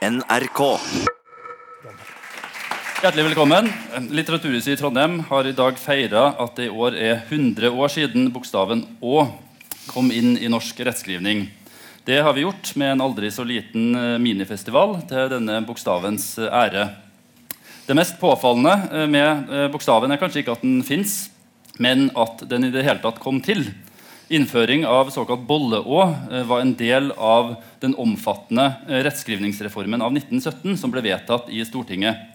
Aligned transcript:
NRK. 0.00 0.60
Hjertelig 3.02 3.24
velkommen. 3.26 3.66
Litteraturhuset 4.08 4.72
i 4.72 4.76
Trondheim 4.80 5.18
har 5.28 5.44
i 5.44 5.52
dag 5.52 5.76
feira 5.76 6.22
at 6.40 6.56
det 6.56 6.70
i 6.70 6.72
år 6.72 6.96
er 6.96 7.18
100 7.26 7.68
år 7.68 7.92
siden 7.92 8.30
bokstaven 8.32 8.80
Å 9.04 9.26
kom 9.90 10.08
inn 10.08 10.38
i 10.40 10.48
norsk 10.48 10.80
rettskrivning. 10.88 11.50
Det 12.08 12.16
har 12.24 12.32
vi 12.32 12.46
gjort 12.46 12.72
med 12.80 12.94
en 12.94 13.04
aldri 13.10 13.28
så 13.28 13.44
liten 13.44 13.92
eh, 13.92 14.16
minifestival 14.24 15.02
til 15.10 15.28
denne 15.34 15.60
bokstavens 15.68 16.30
eh, 16.40 16.48
ære. 16.48 16.86
Det 17.84 17.98
mest 17.98 18.16
påfallende 18.22 18.72
eh, 19.02 19.04
med 19.04 19.52
bokstaven 19.76 20.16
er 20.16 20.22
kanskje 20.22 20.46
ikke 20.46 20.56
at 20.56 20.64
den 20.64 20.80
fins, 20.80 21.26
men 21.76 22.08
at 22.16 22.48
den 22.48 22.70
i 22.70 22.72
det 22.72 22.88
hele 22.88 23.04
tatt 23.04 23.20
kom 23.20 23.44
til. 23.44 23.66
Innføring 24.30 24.84
av 24.86 25.08
såkalt 25.10 25.42
bolle-å 25.42 26.02
eh, 26.30 26.44
var 26.46 26.60
en 26.62 26.76
del 26.78 27.08
av 27.18 27.56
den 27.82 27.96
omfattende 27.98 28.68
eh, 28.86 29.00
rettskrivningsreformen 29.02 30.04
av 30.06 30.14
1917 30.14 30.76
som 30.78 30.92
ble 30.94 31.02
vedtatt 31.02 31.48
i 31.50 31.64
Stortinget. 31.66 32.28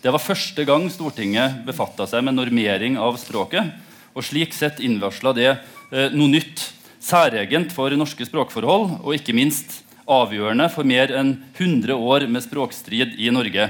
Det 0.00 0.08
var 0.14 0.24
første 0.24 0.64
gang 0.64 0.86
Stortinget 0.88 1.66
befatta 1.66 2.06
seg 2.08 2.24
med 2.24 2.38
normering 2.38 2.96
av 2.96 3.20
språket. 3.20 3.74
og 4.16 4.24
Slik 4.24 4.56
sett 4.56 4.80
innvarsla 4.80 5.34
det 5.36 5.50
eh, 5.50 6.08
noe 6.16 6.32
nytt, 6.32 6.64
særegent 6.96 7.76
for 7.76 7.92
norske 7.92 8.24
språkforhold, 8.24 9.04
og 9.04 9.12
ikke 9.20 9.36
minst 9.36 9.82
avgjørende 10.08 10.72
for 10.72 10.88
mer 10.88 11.12
enn 11.12 11.36
100 11.58 11.92
år 11.92 12.24
med 12.24 12.46
språkstrid 12.48 13.20
i 13.20 13.28
Norge. 13.28 13.68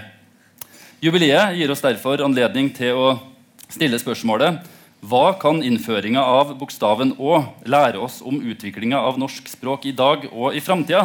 Jubileet 1.03 1.59
gir 1.59 1.75
oss 1.75 1.83
derfor 1.83 2.23
anledning 2.23 2.71
til 2.71 2.95
å 2.95 3.15
stille 3.67 3.99
spørsmålet 3.99 4.63
hva 4.99 5.31
kan 5.39 5.61
innføringa 5.63 6.19
av 6.19 6.57
bokstaven 6.59 7.13
Å 7.23 7.39
lære 7.71 8.01
oss 8.03 8.19
om 8.27 8.41
utviklinga 8.43 8.99
av 8.99 9.19
norsk 9.21 9.47
språk 9.47 9.87
i 9.87 9.95
dag 9.95 10.27
og 10.33 10.57
i 10.59 10.63
framtida? 10.63 11.05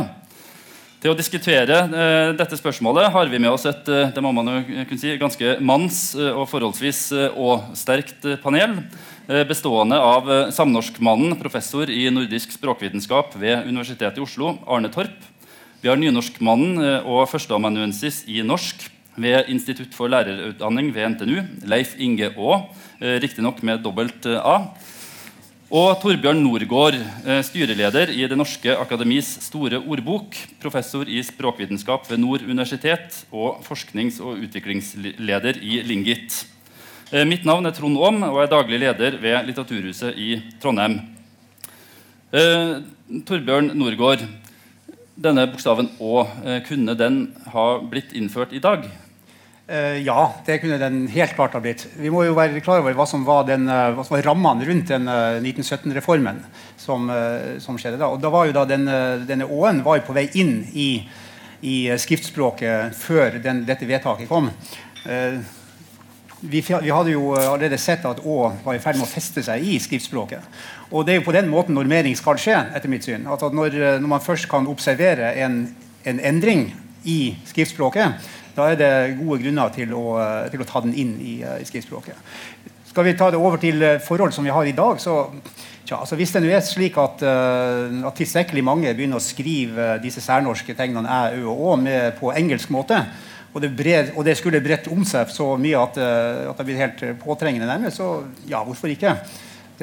Til 1.04 1.12
å 1.12 1.18
diskutere 1.20 1.78
eh, 1.84 2.30
dette 2.34 2.58
spørsmålet 2.58 3.12
har 3.14 3.30
vi 3.30 3.42
med 3.44 3.52
oss 3.52 3.68
et 3.70 3.90
eh, 3.92 4.10
det 4.16 4.24
må 4.24 4.32
man 4.34 4.50
jo 4.50 4.86
kunne 4.88 5.02
si, 5.02 5.14
ganske 5.20 5.58
manns- 5.60 6.16
eh, 6.16 6.32
og 6.32 6.48
forholdsvis 6.50 7.02
Å-sterkt 7.36 8.26
eh, 8.26 8.40
panel. 8.42 8.80
Bestående 9.48 9.96
av 10.04 10.26
samnorskmannen, 10.52 11.38
professor 11.40 11.88
i 11.88 12.10
nordisk 12.12 12.52
språkvitenskap 12.52 13.38
ved 13.40 13.70
Universitetet 13.70 14.18
i 14.20 14.24
Oslo, 14.26 14.58
Arne 14.68 14.90
Torp. 14.92 15.16
Vi 15.80 15.88
har 15.88 15.96
nynorskmannen 15.96 17.06
og 17.08 17.30
førsteamanuensis 17.32 18.26
i 18.28 18.42
norsk 18.44 18.84
ved 19.16 19.50
Institutt 19.52 19.94
for 19.94 20.10
lærerutdanning 20.10 20.90
ved 20.94 21.14
NTNU, 21.14 21.42
Leif 21.70 21.94
Inge 22.02 22.32
Aa, 22.34 22.64
eh, 23.00 23.20
riktignok 23.22 23.62
med 23.64 23.84
dobbelt 23.84 24.26
eh, 24.26 24.40
A. 24.40 24.74
Og 25.74 26.02
Torbjørn 26.02 26.42
Norgård, 26.42 26.98
eh, 27.26 27.42
styreleder 27.46 28.10
i 28.10 28.28
Det 28.28 28.38
norske 28.38 28.74
akademis 28.78 29.38
store 29.42 29.80
ordbok, 29.80 30.36
professor 30.62 31.06
i 31.06 31.22
språkvitenskap 31.22 32.10
ved 32.10 32.20
Nord 32.20 32.42
universitet 32.42 33.26
og 33.32 33.64
forsknings- 33.64 34.22
og 34.22 34.38
utviklingsleder 34.38 35.62
i 35.62 35.82
Lingit. 35.82 36.46
Mitt 37.14 37.46
navn 37.46 37.66
er 37.66 37.72
Trond 37.72 37.98
Aam 37.98 38.24
og 38.24 38.42
er 38.42 38.48
daglig 38.50 38.80
leder 38.80 39.20
ved 39.22 39.46
Litteraturhuset 39.46 40.18
i 40.18 40.42
Trondheim. 40.60 40.96
Torbjørn 42.32 43.70
Norgård, 43.78 44.24
denne 45.14 45.46
bokstaven 45.46 45.92
Å, 46.02 46.26
kunne 46.66 46.96
den 46.98 47.36
ha 47.54 47.78
blitt 47.86 48.18
innført 48.18 48.54
i 48.58 48.64
dag? 48.64 48.90
Eh, 49.68 49.98
ja, 50.04 50.34
det 50.46 50.58
kunne 50.58 50.78
den 50.78 51.06
helt 51.08 51.36
klart 51.38 51.54
ha 51.56 51.60
blitt. 51.64 51.86
Vi 51.96 52.10
må 52.12 52.26
jo 52.28 52.36
være 52.36 52.60
klar 52.60 52.82
over 52.82 52.96
hva 52.98 53.06
som 53.08 53.22
var, 53.24 53.46
den, 53.48 53.70
eh, 53.72 53.94
hva 53.96 54.04
som 54.04 54.18
var 54.18 54.26
rammene 54.28 54.68
rundt 54.68 54.92
den 54.92 55.08
eh, 55.08 55.40
1917-reformen 55.40 56.42
som, 56.76 57.08
eh, 57.08 57.62
som 57.64 57.78
skjedde 57.80 58.02
da. 58.02 58.10
Og 58.12 58.20
da 58.20 58.32
var 58.34 58.50
jo 58.50 58.58
da 58.58 58.66
den, 58.68 58.84
denne 59.24 59.48
Å-en 59.48 59.80
var 59.86 60.02
jo 60.02 60.10
på 60.10 60.18
vei 60.18 60.26
inn 60.36 60.58
i, 60.76 60.90
i 61.64 61.78
skriftspråket 61.96 62.92
før 63.00 63.40
den, 63.40 63.64
dette 63.64 63.88
vedtaket 63.88 64.28
kom. 64.28 64.52
Vi, 66.44 66.60
vi 66.60 66.92
hadde 66.92 67.14
jo 67.14 67.32
allerede 67.38 67.80
sett 67.80 68.04
at 68.08 68.20
Å 68.20 68.38
var 68.66 68.76
i 68.76 68.84
ferd 68.84 69.00
med 69.00 69.08
å 69.08 69.12
feste 69.12 69.40
seg 69.48 69.64
i 69.64 69.80
skriftspråket. 69.80 70.44
Og 70.92 71.08
det 71.08 71.16
er 71.16 71.22
jo 71.22 71.28
på 71.30 71.36
den 71.36 71.48
måten 71.52 71.76
normering 71.80 72.20
skal 72.20 72.36
skje, 72.36 72.60
etter 72.76 72.92
mitt 72.92 73.08
syn. 73.08 73.30
At 73.32 73.48
når, 73.48 73.80
når 74.04 74.12
man 74.12 74.24
først 74.24 74.52
kan 74.52 74.68
observere 74.68 75.32
en, 75.40 75.62
en 76.04 76.20
endring 76.20 76.68
i 77.08 77.36
skriftspråket, 77.48 78.20
da 78.56 78.70
er 78.70 78.78
det 78.78 78.94
gode 79.18 79.42
grunner 79.42 79.74
til 79.74 79.94
å, 79.98 80.06
eh, 80.22 80.50
til 80.54 80.62
å 80.62 80.68
ta 80.70 80.82
den 80.86 80.94
inn 80.94 81.14
i, 81.22 81.42
eh, 81.42 81.62
i 81.62 81.68
skriftspråket. 81.68 82.16
Skal 82.90 83.08
vi 83.08 83.16
ta 83.18 83.32
det 83.34 83.40
over 83.42 83.58
til 83.58 83.82
eh, 83.82 84.00
forhold 84.00 84.34
som 84.36 84.46
vi 84.46 84.54
har 84.54 84.66
i 84.70 84.76
dag, 84.78 85.00
så 85.02 85.32
tja, 85.84 85.98
altså 85.98 86.16
Hvis 86.16 86.32
det 86.32 86.44
nå 86.44 86.52
er 86.54 86.62
slik 86.64 86.98
at, 86.98 87.24
uh, 87.26 88.08
at 88.08 88.16
tilstrekkelig 88.16 88.64
mange 88.64 88.94
begynner 88.96 89.20
å 89.20 89.24
skrive 89.24 89.98
uh, 89.98 90.02
disse 90.02 90.22
særnorske 90.24 90.72
tegnene 90.78 91.10
æ, 91.10 91.42
ø 91.42 91.50
og 91.52 91.64
å 91.74 91.74
med, 91.76 92.14
på 92.20 92.32
engelsk 92.32 92.72
måte, 92.72 93.02
og 93.54 93.62
det, 93.62 93.74
bred, 93.76 94.14
og 94.16 94.24
det 94.26 94.38
skulle 94.40 94.62
bredt 94.64 94.88
om 94.94 95.04
seg 95.06 95.28
så 95.34 95.50
mye 95.60 95.82
at, 95.82 96.00
uh, 96.00 96.52
at 96.54 96.62
det 96.62 96.68
blir 96.70 96.80
helt 96.80 97.04
påtrengende 97.20 97.68
nærmest, 97.68 98.00
så 98.00 98.24
ja, 98.48 98.64
hvorfor 98.64 98.94
ikke? 98.94 99.18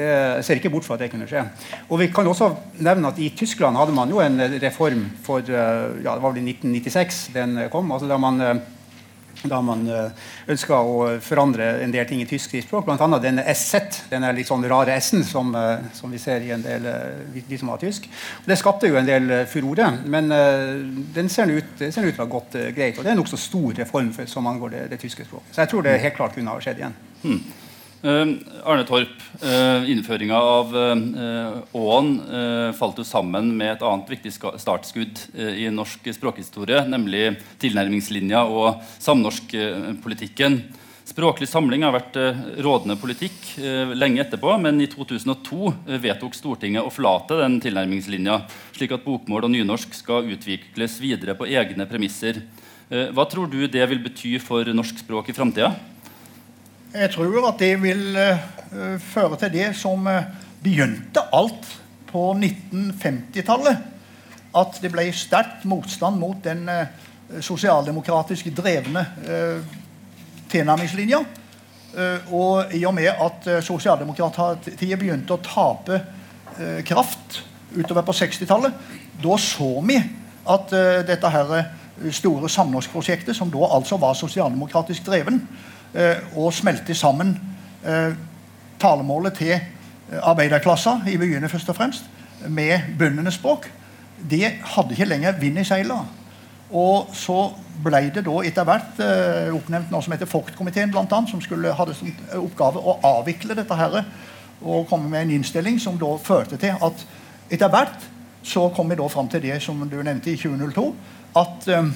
Det, 0.01 0.45
ser 0.47 0.61
ikke 0.61 0.73
bort 0.73 0.87
fra 0.87 0.97
at 0.97 1.05
det 1.05 1.11
kunne 1.13 1.29
skje. 1.29 1.45
Og 1.89 2.01
vi 2.01 2.11
kan 2.15 2.27
også 2.27 2.51
nevne 2.81 3.13
at 3.13 3.21
I 3.21 3.31
Tyskland 3.37 3.77
hadde 3.77 3.95
man 3.97 4.11
jo 4.13 4.23
en 4.25 4.41
eh, 4.41 4.59
reform 4.63 5.07
for 5.25 5.45
eh, 5.45 6.03
ja, 6.05 6.15
det 6.15 6.23
var 6.25 6.33
vel 6.33 6.43
i 6.43 6.53
1996 6.57 7.25
den 7.37 7.57
eh, 7.59 7.73
kom. 7.73 7.93
altså 7.93 8.09
da 8.09 8.19
man 8.21 8.41
eh, 8.41 8.61
da 9.49 9.61
man 9.65 9.87
ønska 10.51 10.81
å 10.85 11.05
forandre 11.25 11.71
en 11.85 11.93
del 11.93 12.07
ting 12.09 12.21
i 12.23 12.27
tysk 12.29 12.51
skriftspråk, 12.51 12.89
bl.a. 12.89 13.21
denne 13.23 13.45
SZ, 13.55 14.03
denne 14.11 14.33
litt 14.37 14.49
sånn 14.51 14.67
rare 14.69 14.97
S-en 15.01 15.25
som, 15.27 15.53
eh, 15.57 15.87
som 15.97 16.13
vi 16.13 16.21
ser 16.21 16.45
i 16.45 16.53
en 16.55 16.65
del 16.65 16.89
eh, 16.91 17.41
de 17.49 17.61
som 17.61 17.73
har 17.73 17.81
tysk. 17.81 18.09
Og 18.43 18.51
det 18.51 18.59
skapte 18.61 18.91
jo 18.91 18.99
en 19.01 19.09
del 19.09 19.31
eh, 19.31 19.47
furore, 19.51 19.89
men 20.11 20.31
eh, 20.37 20.75
den 21.17 21.33
ser 21.33 21.53
ut, 21.53 21.73
ser 21.81 22.05
ut 22.05 22.13
til 22.13 22.21
å 22.21 22.27
ha 22.27 22.33
gått 22.33 22.59
eh, 22.61 22.71
greit. 22.77 22.99
Og 22.99 23.07
det 23.07 23.13
er 23.13 23.17
en 23.17 23.23
nokså 23.23 23.41
stor 23.41 23.81
reform 23.81 24.13
for, 24.17 24.29
som 24.31 24.51
angår 24.51 24.77
det, 24.77 24.85
det 24.93 25.01
tyske 25.03 25.27
språket. 25.29 25.55
Så 25.55 25.65
jeg 25.65 25.73
tror 25.73 25.87
det 25.87 25.99
helt 26.05 26.19
klart 26.19 26.37
kunne 26.37 26.57
ha 26.57 26.63
skjedd 26.63 26.83
igjen. 26.83 27.01
Eh, 27.25 27.60
Arne 28.01 28.85
Torp, 28.89 29.17
uh, 29.45 29.85
innføringa 29.91 30.39
av 30.41 30.71
uh, 30.73 31.51
Åen 31.77 32.21
eh, 32.33 32.73
falt 32.75 32.99
jo 32.99 33.05
sammen 33.07 33.53
med 33.57 33.75
et 33.77 33.83
annet 33.87 34.09
viktig 34.11 34.33
startskudd 34.35 35.21
eh, 35.39 35.63
i 35.63 35.69
norsk 35.71 36.09
språkhistorie, 36.17 36.83
nemlig 36.91 37.37
tilnærmingslinja 37.63 38.43
og 38.51 38.81
samnorskpolitikken. 38.99 40.59
Språklig 41.11 41.49
samling 41.51 41.83
har 41.87 41.95
vært 41.95 42.19
eh, 42.19 42.41
rådende 42.63 42.99
politikk 43.01 43.37
eh, 43.59 43.95
lenge 43.95 44.25
etterpå, 44.25 44.57
men 44.63 44.83
i 44.83 44.89
2002 44.91 45.71
eh, 45.71 46.01
vedtok 46.03 46.37
Stortinget 46.39 46.87
å 46.87 46.93
forlate 46.95 47.39
den 47.41 47.61
tilnærmingslinja, 47.63 48.41
slik 48.77 48.95
at 48.95 49.07
bokmål 49.07 49.49
og 49.49 49.55
nynorsk 49.55 49.95
skal 49.97 50.27
utvikles 50.31 50.99
videre 51.03 51.35
på 51.39 51.49
egne 51.51 51.87
premisser. 51.91 52.43
Eh, 52.91 53.11
hva 53.15 53.27
tror 53.31 53.51
du 53.51 53.63
det 53.71 53.87
vil 53.91 54.03
bety 54.05 54.37
for 54.43 54.67
norsk 54.75 55.03
språk 55.03 55.31
i 55.31 55.39
framtida? 55.39 55.73
Jeg 56.91 57.13
tror 57.15 57.45
at 57.47 57.61
det 57.63 57.77
vil 57.79 58.17
eh, 58.19 58.97
føre 58.99 59.37
til 59.39 59.53
det 59.55 59.69
som 59.79 60.09
eh, 60.11 60.25
begynte 60.63 61.23
alt 61.33 61.69
på 62.11 62.33
1950-tallet. 62.35 63.85
At 64.59 64.81
det 64.83 64.91
ble 64.91 65.05
sterk 65.15 65.63
motstand 65.71 66.19
mot 66.19 66.43
den 66.43 66.67
eh, 66.67 66.91
sosialdemokratisk 67.47 68.51
drevne 68.59 69.07
eh, 69.23 69.63
tilnærmingslinja. 70.51 71.23
Eh, 71.95 72.35
og 72.35 72.75
i 72.75 72.83
og 72.83 72.99
med 72.99 73.15
at 73.15 73.47
eh, 73.47 73.63
sosialdemokratiet 73.63 74.99
begynte 74.99 75.39
å 75.39 75.45
tape 75.47 75.95
eh, 75.95 76.83
kraft 76.83 77.45
utover 77.71 78.03
på 78.03 78.19
60-tallet, 78.19 78.87
da 79.23 79.39
så 79.39 79.77
vi 79.87 80.03
at 80.43 80.75
eh, 80.75 81.03
dette 81.07 81.37
her 81.39 81.59
eh, 81.61 81.75
store 82.11 82.51
samnorskprosjektet, 82.51 83.37
som 83.39 83.55
da 83.55 83.77
altså 83.79 83.95
var 84.03 84.19
sosialdemokratisk 84.19 85.07
dreven, 85.07 85.45
eh, 85.47 85.69
og 86.37 86.53
smelte 86.55 86.95
sammen 86.95 87.35
eh, 87.87 88.13
talemålet 88.81 89.37
til 89.41 89.53
eh, 89.57 90.21
arbeiderklassa 90.23 91.01
i 91.09 91.17
byene 91.21 91.49
først 91.49 91.69
og 91.69 91.77
fremst, 91.77 92.09
med 92.49 92.97
bøndenes 92.99 93.37
språk, 93.37 93.69
det 94.31 94.47
hadde 94.75 94.97
ikke 94.97 95.09
lenger 95.09 95.39
vind 95.41 95.59
i 95.61 95.65
seila. 95.65 95.99
Og 96.71 97.11
så 97.17 97.51
ble 97.83 98.05
det 98.15 98.23
da 98.25 98.37
etter 98.47 98.67
hvert 98.69 99.01
eh, 99.03 99.51
oppnevnt 99.55 99.91
noe 99.93 100.05
som 100.05 100.15
heter 100.15 100.31
Vogt-komiteen, 100.31 100.95
som 101.29 101.41
skulle 101.41 101.75
hadde 101.75 101.95
som 101.95 102.13
oppgave 102.39 102.81
å 102.81 102.99
avvikle 103.19 103.57
dette 103.59 103.77
her, 103.77 104.05
og 104.61 104.87
komme 104.89 105.09
med 105.09 105.25
en 105.25 105.35
innstilling 105.39 105.81
som 105.81 105.99
da 105.99 106.17
førte 106.21 106.57
til 106.61 106.77
at 106.81 107.05
etter 107.51 107.69
hvert 107.73 108.09
så 108.43 108.69
kom 108.73 108.89
vi 108.89 108.97
da 108.97 109.09
fram 109.09 109.29
til 109.29 109.43
det 109.43 109.59
som 109.63 109.81
du 109.89 109.99
nevnte 110.03 110.31
i 110.33 110.37
2002, 110.37 110.87
at 111.37 111.69
eh, 111.69 111.91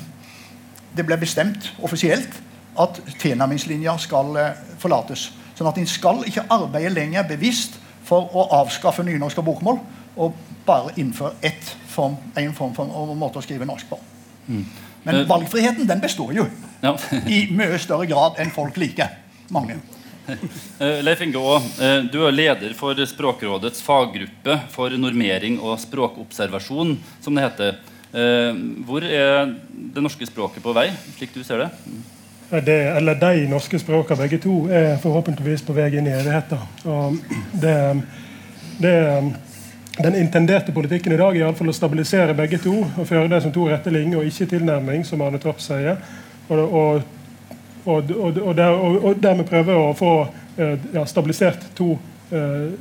det 0.97 1.07
ble 1.07 1.19
bestemt 1.19 1.73
offisielt 1.83 2.43
at 2.79 3.01
tilnærmingslinja 3.23 3.97
skal 4.03 4.37
eh, 4.41 4.63
forlates. 4.83 5.29
Sånn 5.55 5.69
at 5.71 5.79
en 5.79 5.87
skal 5.87 6.25
ikke 6.27 6.47
arbeide 6.51 6.91
lenger 6.95 7.27
bevisst 7.29 7.77
for 8.05 8.29
å 8.35 8.49
avskaffe 8.61 9.05
nynorsk 9.07 9.39
og 9.41 9.47
bokmål, 9.49 9.79
og 10.17 10.35
bare 10.67 10.93
innføre 11.01 11.35
ett 11.43 11.71
form, 11.91 12.17
en 12.39 12.53
form 12.57 12.75
for 12.77 12.87
en 12.91 13.19
måte 13.19 13.41
å 13.41 13.45
skrive 13.45 13.67
norsk 13.69 13.89
på. 13.91 13.99
Men 14.49 15.21
Eh, 15.21 15.27
valgfriheten 15.29 15.87
den 15.87 16.01
består 16.01 16.33
jo 16.33 16.47
Ja. 16.83 16.97
i 17.29 17.47
mye 17.53 17.79
større 17.79 18.07
grad 18.07 18.39
enn 18.39 18.51
folk 18.51 18.77
liker. 18.77 19.09
Mange. 19.51 19.79
Eh, 20.81 21.03
Leif 21.05 21.21
Inge 21.21 21.37
Aa, 21.37 21.59
du 22.09 22.23
er 22.27 22.33
leder 22.33 22.73
for 22.75 22.95
Språkrådets 22.95 23.83
faggruppe 23.85 24.57
for 24.73 24.89
normering 24.97 25.59
og 25.61 25.77
språkobservasjon, 25.79 26.97
som 27.21 27.35
det 27.35 27.45
heter. 27.45 27.77
Hvor 28.87 29.05
er 29.05 29.53
det 29.69 30.03
norske 30.03 30.25
språket 30.27 30.63
på 30.63 30.73
vei, 30.73 30.87
slik 31.19 31.35
du 31.35 31.43
ser 31.45 31.59
det? 31.67 31.69
Det 32.51 32.83
eller 32.97 33.15
de 33.15 33.47
norske 33.49 33.79
språkene, 33.79 34.21
begge 34.21 34.39
to, 34.39 34.69
er 34.69 34.97
forhåpentligvis 35.03 35.65
på 35.67 35.75
vei 35.77 35.89
inn 35.97 36.07
i 36.07 36.15
evigheten. 36.15 36.61
Og 36.85 37.17
det, 37.63 37.75
det, 38.79 38.95
den 39.99 40.15
intenderte 40.15 40.73
politikken 40.73 41.13
i 41.13 41.17
dag 41.17 41.37
er 41.37 41.41
i 41.41 41.47
alle 41.47 41.59
fall 41.59 41.73
å 41.73 41.77
stabilisere 41.77 42.37
begge 42.37 42.59
to 42.63 42.77
og 42.85 43.07
føre 43.09 43.29
det 43.33 43.43
som 43.45 43.53
to 43.55 43.69
rette 43.71 43.93
linjer 43.95 44.21
og 44.21 44.31
ikke 44.31 44.51
tilnærming, 44.55 45.05
som 45.07 45.23
Arne 45.25 45.41
Torp 45.43 45.63
sier. 45.63 46.01
Og, 46.49 46.63
og, 46.65 47.03
og, 47.85 48.17
og, 48.17 48.57
der, 48.57 48.81
dermed 49.23 49.49
prøve 49.49 49.79
å 49.81 49.93
få 49.97 50.15
eh, 50.59 50.75
ja, 50.95 51.05
stabilisert 51.09 51.71
to 51.79 51.95
eh, 52.31 52.75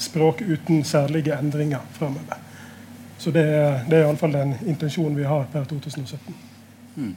språk 0.00 0.40
uten 0.46 0.84
særlige 0.84 1.36
endringer 1.36 1.84
framover. 1.98 2.46
Så 3.20 3.30
det 3.30 3.44
det 3.90 3.98
er 3.98 4.06
iallfall 4.06 4.32
den 4.32 4.54
intensjonen 4.66 5.18
vi 5.18 5.26
har 5.28 5.44
per 5.52 5.66
2017. 5.68 6.38
Mm. 6.96 7.16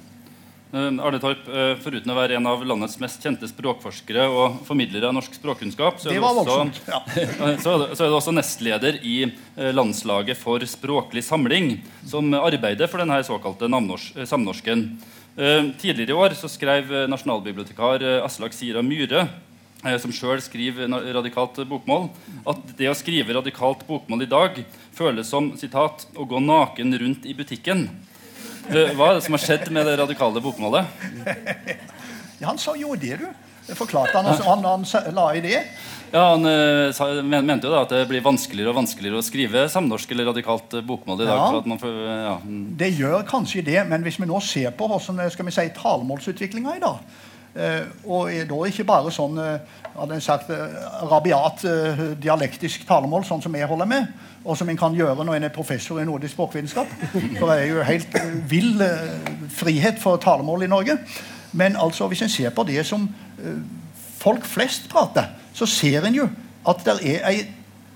Arne 0.73 1.19
Torp, 1.21 1.45
eh, 1.47 1.75
Foruten 1.83 2.09
å 2.09 2.17
være 2.17 2.39
en 2.39 2.49
av 2.49 2.63
landets 2.65 2.97
mest 3.01 3.21
kjente 3.21 3.45
språkforskere 3.49 4.25
og 4.25 4.63
formidlere 4.65 5.11
av 5.11 5.13
norsk 5.13 5.37
språkkunnskap, 5.37 5.99
så 6.01 6.09
er, 6.09 6.19
også, 6.23 6.57
ja. 6.89 7.01
så 7.63 7.75
er, 7.77 8.09
du 8.09 8.17
også, 8.17 8.33
nestleder 8.33 8.97
i 9.05 9.17
eh, 9.27 9.71
Landslaget 9.75 10.39
for 10.39 10.65
språklig 10.65 11.21
samling, 11.25 11.75
som 12.09 12.33
arbeider 12.41 12.89
for 12.89 13.03
denne 13.03 13.21
såkalte 13.27 13.69
eh, 13.69 14.25
samnorsken. 14.25 14.87
Tidligere 15.33 16.13
i 16.13 16.17
år 16.25 16.35
så 16.37 16.45
skrev 16.45 16.91
nasjonalbibliotekar 17.09 18.03
Aslak 18.21 18.53
Sira 18.53 18.83
Myhre 18.85 19.23
Eh, 19.83 19.97
som 19.99 20.13
sjøl 20.15 20.39
skriver 20.39 20.87
radikalt 21.11 21.57
bokmål, 21.67 22.07
at 22.47 22.61
det 22.79 22.87
å 22.87 22.95
skrive 22.95 23.35
radikalt 23.35 23.83
bokmål 23.87 24.23
i 24.23 24.31
dag 24.31 24.61
føles 24.95 25.27
som 25.27 25.51
citat, 25.59 26.07
'å 26.15 26.23
gå 26.23 26.39
naken 26.39 26.95
rundt 26.99 27.25
i 27.25 27.33
butikken'. 27.35 27.89
Eh, 28.69 28.93
hva 28.95 29.09
er 29.09 29.17
det 29.17 29.25
som 29.25 29.35
har 29.35 29.43
skjedd 29.43 29.71
med 29.75 29.87
det 29.89 29.97
radikale 29.99 30.43
bokmålet? 30.43 30.85
Ja, 32.39 32.49
han 32.49 32.59
sa 32.59 32.73
jo 32.75 32.95
det, 32.99 33.17
du. 33.21 33.27
Forklarte 33.77 34.17
han, 34.17 34.27
altså, 34.27 34.43
han, 34.49 34.63
han 34.67 35.15
la 35.15 35.27
i 35.37 35.41
det? 35.43 35.59
Ja, 36.13 36.23
Han 36.33 36.45
uh, 36.45 37.23
mente 37.23 37.65
jo 37.65 37.71
da 37.71 37.85
at 37.85 37.93
det 37.93 38.03
blir 38.09 38.21
vanskeligere 38.21 38.69
og 38.69 38.77
vanskeligere 38.81 39.17
å 39.17 39.25
skrive 39.25 39.63
samnorsk 39.71 40.11
eller 40.13 40.27
radikalt 40.29 40.75
bokmål 40.85 41.23
i 41.23 41.29
dag. 41.29 41.39
Ja, 41.39 41.77
får, 41.81 41.95
ja. 42.11 42.33
Det 42.83 42.89
gjør 42.93 43.23
kanskje 43.29 43.63
det, 43.65 43.79
men 43.89 44.05
hvis 44.05 44.19
vi 44.21 44.27
nå 44.29 44.41
ser 44.45 44.75
på 44.77 44.89
hvordan 44.91 45.23
skal 45.33 45.47
vi 45.47 45.55
si, 45.55 45.65
talemålsutviklinga 45.79 46.75
i 46.77 46.83
dag, 46.83 47.15
Eh, 47.55 47.85
er 48.33 48.47
da 48.49 48.59
ikke 48.65 48.85
bare 48.87 49.11
sånn 49.13 49.37
eh, 49.37 49.81
hadde 49.93 50.15
jeg 50.17 50.25
sagt, 50.25 50.47
eh, 50.49 50.77
rabiat 51.05 51.61
dialektisk 52.17 52.87
talemål, 52.89 53.27
sånn 53.27 53.43
som 53.43 53.53
jeg 53.53 53.69
holder 53.69 53.89
med, 53.89 54.07
og 54.41 54.57
som 54.57 54.69
en 54.69 54.79
kan 54.79 54.95
gjøre 54.97 55.21
når 55.21 55.37
en 55.37 55.45
er 55.45 55.53
professor 55.53 56.01
i 56.01 56.07
nordisk 56.07 56.33
språkvitenskap. 56.33 56.89
For 57.37 57.45
det 57.45 57.59
er 57.59 57.69
jo 57.69 57.85
helt 57.85 58.17
vill 58.49 58.81
frihet 59.53 60.01
for 60.01 60.17
talemål 60.17 60.65
i 60.65 60.71
Norge. 60.71 60.97
Men 61.53 61.77
altså, 61.77 62.09
hvis 62.09 62.25
en 62.25 62.33
ser 62.33 62.49
på 62.49 62.65
det 62.65 62.81
som 62.89 63.05
folk 64.17 64.47
flest 64.49 64.89
prater, 64.89 65.29
så 65.53 65.69
ser 65.69 66.07
en 66.07 66.17
jo 66.17 66.25
at 66.65 66.81
det 66.87 66.97
er 67.05 67.27
ei 67.29 67.43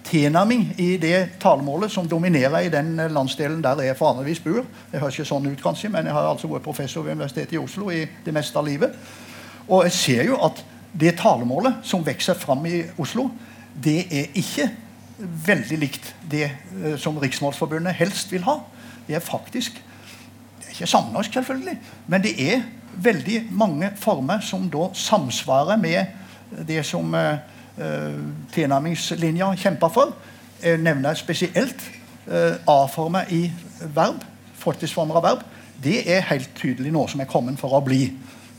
tilnærming 0.07 0.69
i 0.79 0.93
det 1.01 1.39
talemålet 1.41 1.91
som 1.91 2.07
dominerer 2.07 2.67
i 2.67 2.71
den 2.71 2.93
landsdelen 3.11 3.63
der 3.63 3.81
jeg 3.83 3.97
vanligvis 3.99 4.39
bor. 4.45 4.61
Jeg 4.93 5.01
høres 5.01 5.17
ikke 5.17 5.31
sånn 5.33 5.49
ut, 5.49 5.63
kanskje, 5.63 5.89
men 5.91 6.07
jeg 6.07 6.15
har 6.15 6.29
altså 6.29 6.47
vært 6.51 6.63
professor 6.63 7.03
ved 7.03 7.17
Universitetet 7.17 7.57
i 7.57 7.59
Oslo 7.59 7.89
i 7.91 8.05
det 8.05 8.35
meste 8.35 8.59
av 8.59 8.69
livet. 8.69 8.93
Og 9.67 9.83
jeg 9.87 9.91
ser 9.91 10.23
jo 10.29 10.39
at 10.45 10.63
det 10.97 11.17
talemålet 11.19 11.83
som 11.85 12.05
vokser 12.05 12.37
fram 12.39 12.65
i 12.65 12.81
Oslo, 12.97 13.27
det 13.83 13.99
er 14.07 14.31
ikke 14.37 14.69
veldig 15.47 15.77
likt 15.81 16.13
det 16.29 16.45
eh, 16.47 16.95
som 16.97 17.17
Riksmålsforbundet 17.17 17.97
helst 17.97 18.31
vil 18.31 18.45
ha. 18.47 18.59
Det 19.07 19.17
er 19.17 19.23
faktisk 19.23 19.81
det 20.57 20.65
er 20.65 20.73
ikke 20.75 20.89
samnorsk, 20.91 21.33
selvfølgelig, 21.33 21.77
men 22.07 22.23
det 22.23 22.33
er 22.53 22.65
veldig 22.97 23.43
mange 23.51 23.91
former 23.97 24.41
som 24.41 24.69
da 24.69 24.89
samsvarer 24.93 25.77
med 25.77 26.65
det 26.67 26.85
som 26.85 27.13
eh, 27.15 27.37
tilnærmingslinja 28.53 29.51
kjemper 29.55 29.93
for. 29.93 30.15
Jeg 30.63 30.81
nevner 30.81 31.13
spesielt 31.13 31.91
eh, 32.27 32.55
A-former 32.67 33.29
i 33.29 33.51
verb. 33.93 34.23
Fortidsformer 34.57 35.19
av 35.19 35.23
verb. 35.23 35.45
Det 35.83 35.99
er 36.09 36.25
helt 36.31 36.49
tydelig 36.57 36.91
noe 36.93 37.09
som 37.09 37.21
er 37.21 37.29
kommet 37.29 37.59
for 37.61 37.77
å 37.77 37.83
bli. 37.85 38.07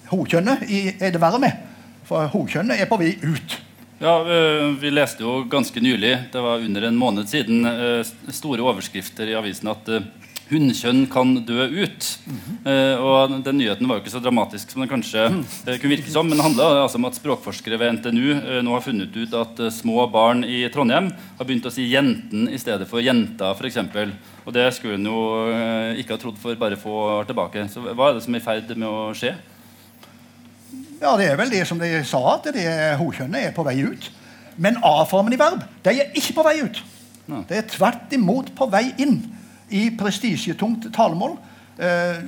Hokjønnet 0.09 0.69
er 0.69 1.13
det 1.13 1.21
verre 1.21 1.41
med. 1.43 1.65
For 2.09 2.29
hokjønnet 2.33 2.81
er 2.81 2.89
på 2.89 2.97
vei 3.01 3.13
ut. 3.21 3.59
Ja, 3.99 4.21
eh, 4.23 4.69
Vi 4.79 4.91
leste 4.95 5.25
jo 5.25 5.43
ganske 5.51 5.81
nylig, 5.83 6.15
det 6.33 6.41
var 6.41 6.63
under 6.63 6.87
en 6.87 6.97
måned 6.97 7.29
siden, 7.29 7.67
eh, 7.67 8.07
store 8.31 8.63
overskrifter 8.63 9.27
i 9.27 9.35
avisen 9.35 9.69
at 9.73 9.89
eh, 9.91 10.07
hunnkjønn 10.49 11.09
kan 11.11 11.35
dø 11.45 11.67
ut. 11.67 12.19
Mm 12.25 12.37
-hmm. 12.39 12.99
og 12.99 13.45
Den 13.45 13.59
nyheten 13.59 13.89
var 13.89 13.97
jo 13.97 14.01
ikke 14.01 14.17
så 14.17 14.23
dramatisk 14.23 14.71
som 14.71 14.81
den 14.81 14.89
kanskje 14.89 15.29
mm. 15.29 15.45
kunne 15.67 15.97
virke 15.97 16.11
som. 16.11 16.27
Men 16.27 16.39
det 16.39 16.45
handla 16.45 16.83
altså 16.83 16.97
om 16.97 17.05
at 17.05 17.15
språkforskere 17.15 17.79
ved 17.79 17.93
NTNU 17.93 18.63
nå 18.63 18.73
har 18.73 18.81
funnet 18.81 19.17
ut 19.17 19.35
at 19.35 19.73
små 19.73 20.11
barn 20.11 20.45
i 20.45 20.69
Trondheim 20.69 21.13
har 21.39 21.45
begynt 21.45 21.67
å 21.67 21.71
si 21.71 21.85
'jenten' 21.93 22.49
i 22.49 22.59
stedet 22.59 22.89
for 22.89 23.01
'jenta', 23.01 23.53
f.eks. 23.53 23.77
Og 24.47 24.55
det 24.55 24.75
skulle 24.75 24.95
en 24.95 25.05
jo 25.05 25.53
ikke 25.99 26.13
ha 26.13 26.17
trodd 26.17 26.39
for 26.39 26.55
bare 26.55 26.77
få 26.77 27.21
år 27.21 27.27
tilbake. 27.27 27.69
Så 27.69 27.81
hva 27.81 28.09
er 28.09 28.15
det 28.15 28.23
som 28.23 28.35
er 28.35 28.39
i 28.39 28.41
ferd 28.41 28.77
med 28.77 28.89
å 28.89 29.13
skje? 29.13 29.35
Ja, 31.01 31.17
Det 31.17 31.29
er 31.31 31.37
vel 31.39 31.51
det 31.51 31.67
som 31.69 31.79
de 31.79 31.91
sa, 32.05 32.21
at 32.35 32.49
det 32.55 32.67
hokjønnet 32.99 33.49
er 33.49 33.53
på 33.57 33.65
vei 33.67 33.77
ut. 33.87 34.11
Men 34.59 34.81
A-formen 34.83 35.33
i 35.33 35.39
verb 35.39 35.63
de 35.85 35.95
er 35.95 36.15
ikke 36.19 36.35
på 36.41 36.45
vei 36.47 36.57
ut. 36.65 36.83
Det 37.49 37.59
er 37.59 37.67
tvert 37.69 38.13
imot 38.17 38.51
på 38.57 38.67
vei 38.73 38.89
inn 38.99 39.21
i 39.71 39.89
prestisjetungt 39.99 40.89
talemål. 40.97 41.37
Eh, 41.79 42.23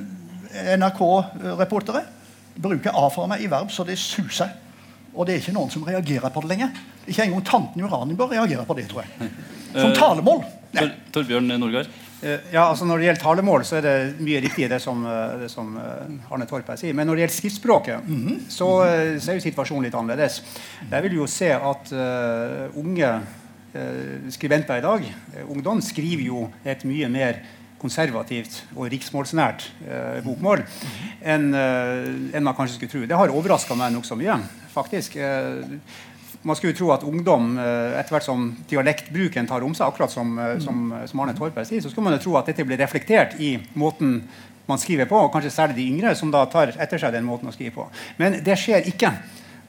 NRK-reportere 0.77 2.03
bruker 2.61 2.95
A-former 2.95 3.41
i 3.41 3.49
verb 3.51 3.73
så 3.73 3.87
det 3.89 3.99
suser. 3.99 4.53
Og 5.15 5.27
det 5.27 5.35
er 5.35 5.43
ikke 5.43 5.57
noen 5.57 5.73
som 5.73 5.83
reagerer 5.87 6.31
på 6.31 6.43
det 6.45 6.53
lenger. 6.53 6.77
Ikke 7.09 7.25
engang 7.25 7.43
tanten 7.47 7.83
Uranienborg 7.83 8.37
reagerer 8.37 8.69
på 8.69 8.77
det, 8.79 8.87
tror 8.91 9.03
jeg. 9.03 9.31
Som 9.81 9.95
talemål. 9.95 10.45
Nei. 10.75 10.87
Torbjørn 11.15 11.51
Norgard? 11.59 11.91
Eh, 12.23 12.41
ja, 12.53 12.67
altså 12.69 12.85
Når 12.85 12.99
det 12.99 13.07
gjelder 13.07 13.23
talemål, 13.23 13.63
så 13.65 13.79
er 13.79 13.87
det 13.87 13.95
mye 14.21 14.41
riktig 14.45 14.69
det 14.69 14.81
som, 14.83 15.05
eh, 15.09 15.37
det 15.41 15.51
som 15.53 15.73
eh, 15.81 16.33
Arne 16.33 16.47
Torp 16.49 16.69
sier. 16.77 16.93
Men 16.97 17.09
når 17.09 17.17
det 17.17 17.25
gjelder 17.25 17.37
skriftspråket, 17.37 18.07
mm 18.07 18.27
-hmm. 18.27 18.41
så, 18.49 18.69
så, 19.21 19.31
er 19.31 19.35
jo 19.35 19.41
situasjonen 19.41 19.85
litt 19.85 19.95
annerledes. 19.95 20.43
Der 20.91 21.01
vil 21.01 21.17
jo 21.17 21.27
se 21.27 21.53
at 21.53 21.93
uh, 21.93 22.79
unge 22.79 23.21
uh, 23.75 24.31
skribenter 24.31 24.77
i 24.77 24.81
dag, 24.81 25.15
ungdom, 25.49 25.81
skriver 25.81 26.23
jo 26.23 26.51
et 26.65 26.85
mye 26.85 27.09
mer 27.09 27.35
konservativt 27.79 28.65
og 28.77 28.91
riksmålsnært 28.93 29.73
uh, 29.89 30.25
bokmål 30.25 30.63
enn 31.23 31.55
en 32.35 32.45
man 32.45 32.55
kanskje 32.55 32.75
skulle 32.75 32.91
tro. 32.91 33.07
Det 33.07 33.17
har 33.17 33.29
overraska 33.29 33.75
meg 33.75 33.93
nokså 33.93 34.15
mye, 34.17 34.39
faktisk. 34.75 35.17
Man 36.43 36.57
skulle 36.57 36.73
tro 36.73 36.89
at 36.95 37.03
ungdom, 37.05 37.59
eh, 37.59 37.99
etter 38.01 38.15
hvert 38.15 38.25
som 38.25 38.47
dialektbruken 38.69 39.49
tar 39.49 39.65
om 39.65 39.75
seg, 39.77 39.91
akkurat 39.91 40.13
som, 40.13 40.39
eh, 40.39 40.55
som, 40.65 40.87
som 41.07 41.21
Arne 41.21 41.35
Torpe 41.37 41.65
sier, 41.69 41.83
så 41.85 41.91
skulle 41.91 42.07
man 42.09 42.17
jo 42.17 42.23
tro 42.25 42.39
at 42.41 42.49
dette 42.49 42.65
blir 42.65 42.81
reflektert 42.81 43.37
i 43.41 43.59
måten 43.77 44.23
man 44.71 44.81
skriver 44.81 45.09
på, 45.11 45.19
og 45.21 45.35
kanskje 45.35 45.53
særlig 45.53 45.77
de 45.77 45.89
yngre, 45.91 46.15
som 46.17 46.33
da 46.33 46.47
tar 46.49 46.73
etter 46.81 47.03
seg 47.03 47.13
den 47.13 47.29
måten 47.29 47.51
å 47.51 47.53
skrive 47.53 47.75
på. 47.75 47.87
Men 48.17 48.39
det 48.47 48.57
skjer 48.57 48.89
ikke. 48.89 49.13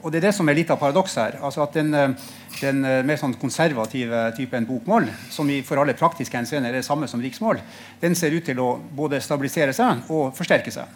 Og 0.02 0.10
det 0.10 0.22
er 0.22 0.30
det 0.30 0.34
som 0.34 0.48
er 0.48 0.56
litt 0.56 0.70
av 0.72 0.80
paradoks 0.80 1.14
her. 1.20 1.36
altså 1.42 1.62
at 1.66 1.76
Den, 1.76 1.92
eh, 1.94 2.16
den 2.62 2.80
mer 2.80 3.20
sånn 3.20 3.36
konservative 3.36 4.32
typen 4.38 4.64
bokmål, 4.64 5.10
som 5.30 5.50
i, 5.50 5.60
for 5.60 5.76
alle 5.76 5.92
praktiske 5.92 6.40
henseender 6.40 6.70
er 6.70 6.80
det 6.80 6.88
samme 6.88 7.08
som 7.08 7.20
riksmål, 7.20 7.60
den 8.00 8.14
ser 8.14 8.32
ut 8.32 8.44
til 8.44 8.56
å 8.56 8.78
både 8.80 9.20
stabilisere 9.20 9.76
seg 9.76 10.08
og 10.08 10.32
forsterke 10.32 10.72
seg. 10.72 10.88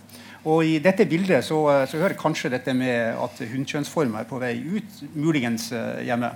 Og 0.47 0.63
I 0.63 0.79
dette 0.83 1.09
bildet 1.11 1.45
så, 1.45 1.59
eh, 1.73 1.85
så 1.91 1.99
hører 1.99 2.19
kanskje 2.19 2.53
dette 2.55 2.75
med 2.75 3.19
at 3.19 3.43
hunnkjønnsformer 3.51 4.23
er 4.23 4.31
på 4.31 4.39
vei 4.39 4.55
ut, 4.63 5.03
muligens 5.19 5.73
uh, 5.75 5.99
hjemme. 6.07 6.31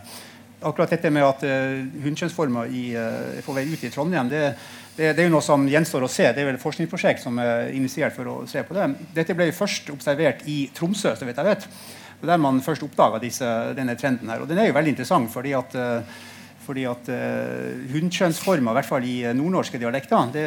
Akkurat 0.66 0.90
dette 0.90 1.12
med 1.14 1.24
at 1.24 1.44
uh, 1.46 1.78
hunnkjønnsformer 2.02 2.74
er 2.74 3.44
på 3.46 3.54
vei 3.54 3.68
ut 3.70 3.86
i 3.86 3.92
Trondheim, 3.94 4.28
det, 4.32 4.42
det, 4.96 5.12
det, 5.14 5.22
er 5.22 5.30
jo 5.30 5.36
noe 5.36 5.46
som 5.46 5.68
gjenstår 5.70 6.04
å 6.04 6.10
se. 6.10 6.26
Det 6.34 6.42
er 6.42 6.50
vel 6.50 6.58
et 6.58 6.64
forskningsprosjekt 6.64 7.22
som 7.22 7.38
er 7.38 7.70
initiert 7.76 8.16
for 8.16 8.26
å 8.26 8.36
se 8.50 8.66
på 8.66 8.76
det. 8.76 8.90
Dette 9.14 9.38
ble 9.38 9.52
først 9.54 9.94
observert 9.94 10.42
i 10.50 10.64
Tromsø, 10.74 11.14
så 11.14 11.28
vidt 11.28 11.38
jeg 11.38 11.52
vet. 11.52 11.70
Det 12.20 12.28
der 12.28 12.42
man 12.42 12.60
først 12.60 12.82
oppdaga 12.84 13.22
denne 13.22 13.94
trenden. 13.96 14.28
her. 14.28 14.42
Og 14.42 14.50
den 14.50 14.58
er 14.58 14.68
jo 14.68 14.76
veldig 14.76 14.92
interessant, 14.92 15.30
fordi 15.32 15.54
at, 15.56 15.72
fordi 16.66 16.84
at 16.84 17.08
hunnkjønnsformer, 17.94 18.74
i 18.74 18.76
hvert 18.76 18.90
fall 18.90 19.06
i 19.08 19.14
nordnorske 19.32 19.80
dialekter, 19.80 20.34
det 20.34 20.44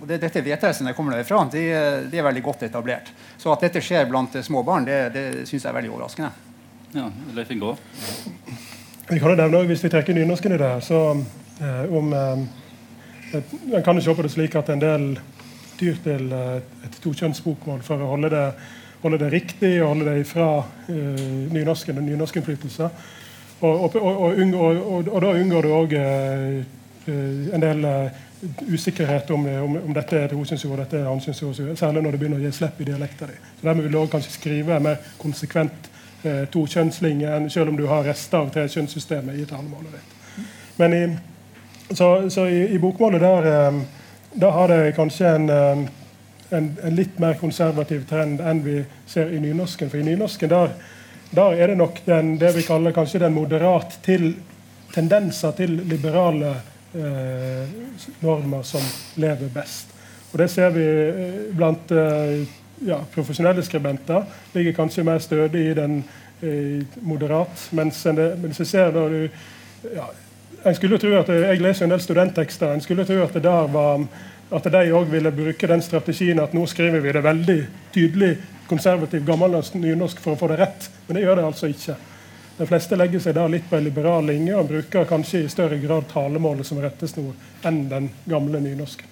og 0.00 0.06
det, 0.06 0.20
dette 0.22 0.42
VTS-en 0.46 0.92
kommer 0.94 1.16
derfra, 1.16 1.42
de, 1.52 1.64
de, 2.10 2.18
er 2.18 2.26
veldig 2.26 2.42
godt 2.44 2.62
etablert. 2.68 3.10
Så 3.38 3.50
at 3.52 3.64
dette 3.66 3.82
skjer 3.82 4.06
blant 4.10 4.36
små 4.44 4.62
barn, 4.66 4.86
det, 4.86 4.98
det 5.14 5.24
syns 5.48 5.64
jeg 5.64 5.70
er 5.70 5.78
veldig 5.80 5.90
overraskende. 5.90 6.30
Ja, 6.94 7.08
Leif 7.34 7.50
Ingo. 7.50 7.74
Vi 9.08 9.18
kan 9.18 9.32
jo 9.32 9.36
nevne, 9.36 9.64
Hvis 9.68 9.82
vi 9.84 9.90
trekker 9.92 10.14
nynorsken 10.14 10.54
i 10.54 10.60
det, 10.60 10.72
så 10.84 11.00
eh, 11.60 11.84
om 11.96 12.12
eh, 12.12 12.46
En 13.74 13.82
kan 13.84 13.96
jo 13.96 14.04
se 14.04 14.14
på 14.14 14.24
det 14.24 14.32
slik 14.32 14.54
at 14.56 14.70
en 14.72 14.80
del 14.80 15.08
tyr 15.78 15.98
til 16.04 16.32
eh, 16.32 16.60
et 16.86 17.00
tokjønnsbokmål 17.02 17.82
for 17.84 18.00
å 18.00 18.12
holde 18.14 18.30
det, 18.32 18.46
holde 19.02 19.20
det 19.20 19.32
riktig 19.34 19.74
og 19.82 19.94
holde 19.94 20.08
det 20.10 20.22
ifra 20.22 20.48
eh, 20.88 21.24
nynorsken 21.52 22.00
og 22.00 22.06
nynorskinnflytelse. 22.06 22.88
Og, 23.58 23.84
og, 23.84 23.96
og, 23.98 25.04
og, 25.10 25.20
da 25.24 25.34
unngår 25.34 25.66
du 25.66 25.74
òg 25.74 25.94
eh, 25.98 26.58
en 27.08 27.64
del 27.64 27.84
usikkerhet 28.68 29.30
om, 29.30 29.46
om, 29.46 29.76
om, 29.76 29.94
dette 29.94 30.16
er 30.16 30.28
et 30.28 30.34
hosynsord 30.36 30.78
dette 30.78 31.00
er 31.00 31.08
ansynsord, 31.10 31.58
særlig 31.78 32.02
når 32.02 32.14
det 32.14 32.20
begynner 32.20 32.40
å 32.40 32.44
gi 32.44 32.52
slipp 32.54 32.80
i 32.80 32.86
dialekta 32.86 33.26
di. 33.26 33.38
Så 33.58 33.66
Dermed 33.66 33.86
vil 33.86 33.94
du 33.94 33.98
også 33.98 34.12
kanskje 34.12 34.34
skrive 34.36 34.78
mer 34.82 35.00
konsekvent 35.18 35.88
eh, 36.22 36.44
to 36.52 36.62
kjønnslinjer, 36.70 37.48
selv 37.50 37.72
om 37.72 37.80
du 37.80 37.86
har 37.90 38.06
rester 38.06 38.38
av 38.38 38.52
trekjønnssystemet 38.54 39.40
i 39.42 39.46
talemålet 39.50 39.96
ditt. 39.96 40.46
Men 40.78 40.94
i, 40.94 41.02
så, 41.90 42.30
så 42.30 42.46
i, 42.46 42.62
i, 42.76 42.78
bokmålet 42.78 43.26
der, 43.26 43.50
eh, 43.50 43.80
der, 44.34 44.54
har 44.54 44.70
det 44.74 44.94
kanskje 44.96 45.34
en, 45.34 45.50
eh, 45.50 45.84
en, 46.50 46.70
en, 46.84 46.94
litt 46.94 47.18
mer 47.18 47.34
konservativ 47.42 48.06
trend 48.06 48.40
enn 48.40 48.62
vi 48.62 48.78
ser 49.06 49.34
i 49.34 49.42
nynorsken. 49.42 49.90
For 49.90 49.98
i 49.98 50.06
nynorsken 50.06 50.54
der, 50.54 50.78
der 51.34 51.58
er 51.58 51.74
det 51.74 51.80
nok 51.82 52.04
den, 52.06 52.36
det 52.38 52.54
vi 52.54 52.66
kaller 52.70 52.94
kanskje 52.94 53.26
den 53.26 53.34
moderat 53.34 53.98
til 54.06 54.30
tendenser 54.94 55.58
til 55.58 55.80
liberale 55.90 56.54
eh, 56.94 57.76
normer 58.20 58.62
som 58.62 58.84
lever 59.16 59.50
best. 59.54 59.94
Og 60.32 60.38
Det 60.38 60.50
ser 60.50 60.70
vi 60.70 60.84
eh, 60.84 61.56
blant 61.56 61.90
eh, 61.90 62.46
ja, 62.86 63.00
profesjonelle 63.14 63.64
skribenter. 63.64 64.24
Ligger 64.54 64.76
kanskje 64.76 65.04
mer 65.04 65.18
stødig 65.24 65.70
i 65.70 65.74
den 65.74 66.02
eh, 66.42 66.84
moderat. 67.00 67.68
Mens, 67.72 68.04
mens 68.42 68.60
jeg 68.60 68.66
ser 68.66 68.92
da 68.92 69.06
du 69.08 69.28
ja, 69.94 70.08
en 70.64 70.74
skulle 70.74 70.98
tro 70.98 71.12
at 71.16 71.28
Jeg 71.28 71.60
leser 71.62 71.86
en 71.86 71.94
del 71.94 72.02
studenttekster. 72.02 72.72
En 72.72 72.84
skulle 72.84 73.06
tro 73.06 73.22
at 73.22 73.34
det 73.34 73.42
der 73.42 73.72
var 73.72 74.04
at 74.48 74.64
de 74.64 74.92
òg 74.96 75.10
ville 75.12 75.32
bruke 75.32 75.68
den 75.68 75.82
strategien 75.82 76.40
at 76.40 76.54
nå 76.56 76.66
skriver 76.66 77.00
vi 77.04 77.12
det 77.12 77.24
veldig 77.24 77.58
tydelig 77.92 78.36
konservativ 78.68 79.24
gammelnorsk 79.26 79.74
nynorsk 79.76 80.20
for 80.24 80.32
å 80.32 80.40
få 80.40 80.48
det 80.52 80.60
rett. 80.60 80.88
Men 81.06 81.16
det 81.16 81.24
gjør 81.24 81.40
det 81.40 81.44
altså 81.44 81.68
ikke. 81.72 81.96
De 82.58 82.66
fleste 82.66 82.96
legger 82.98 83.22
seg 83.22 83.36
da 83.36 83.44
litt 83.46 83.68
på 83.70 83.76
en 83.78 83.84
liberal 83.86 84.24
linje 84.26 84.56
og 84.58 84.66
bruker 84.66 85.06
kanskje 85.06 85.44
i 85.44 85.50
større 85.52 85.78
grad 85.78 86.08
talemålet 86.10 86.66
som 86.66 86.80
rettesnor 86.82 87.30
enn 87.68 87.84
den 87.86 88.08
gamle 88.26 88.58
nynorsken. 88.64 89.06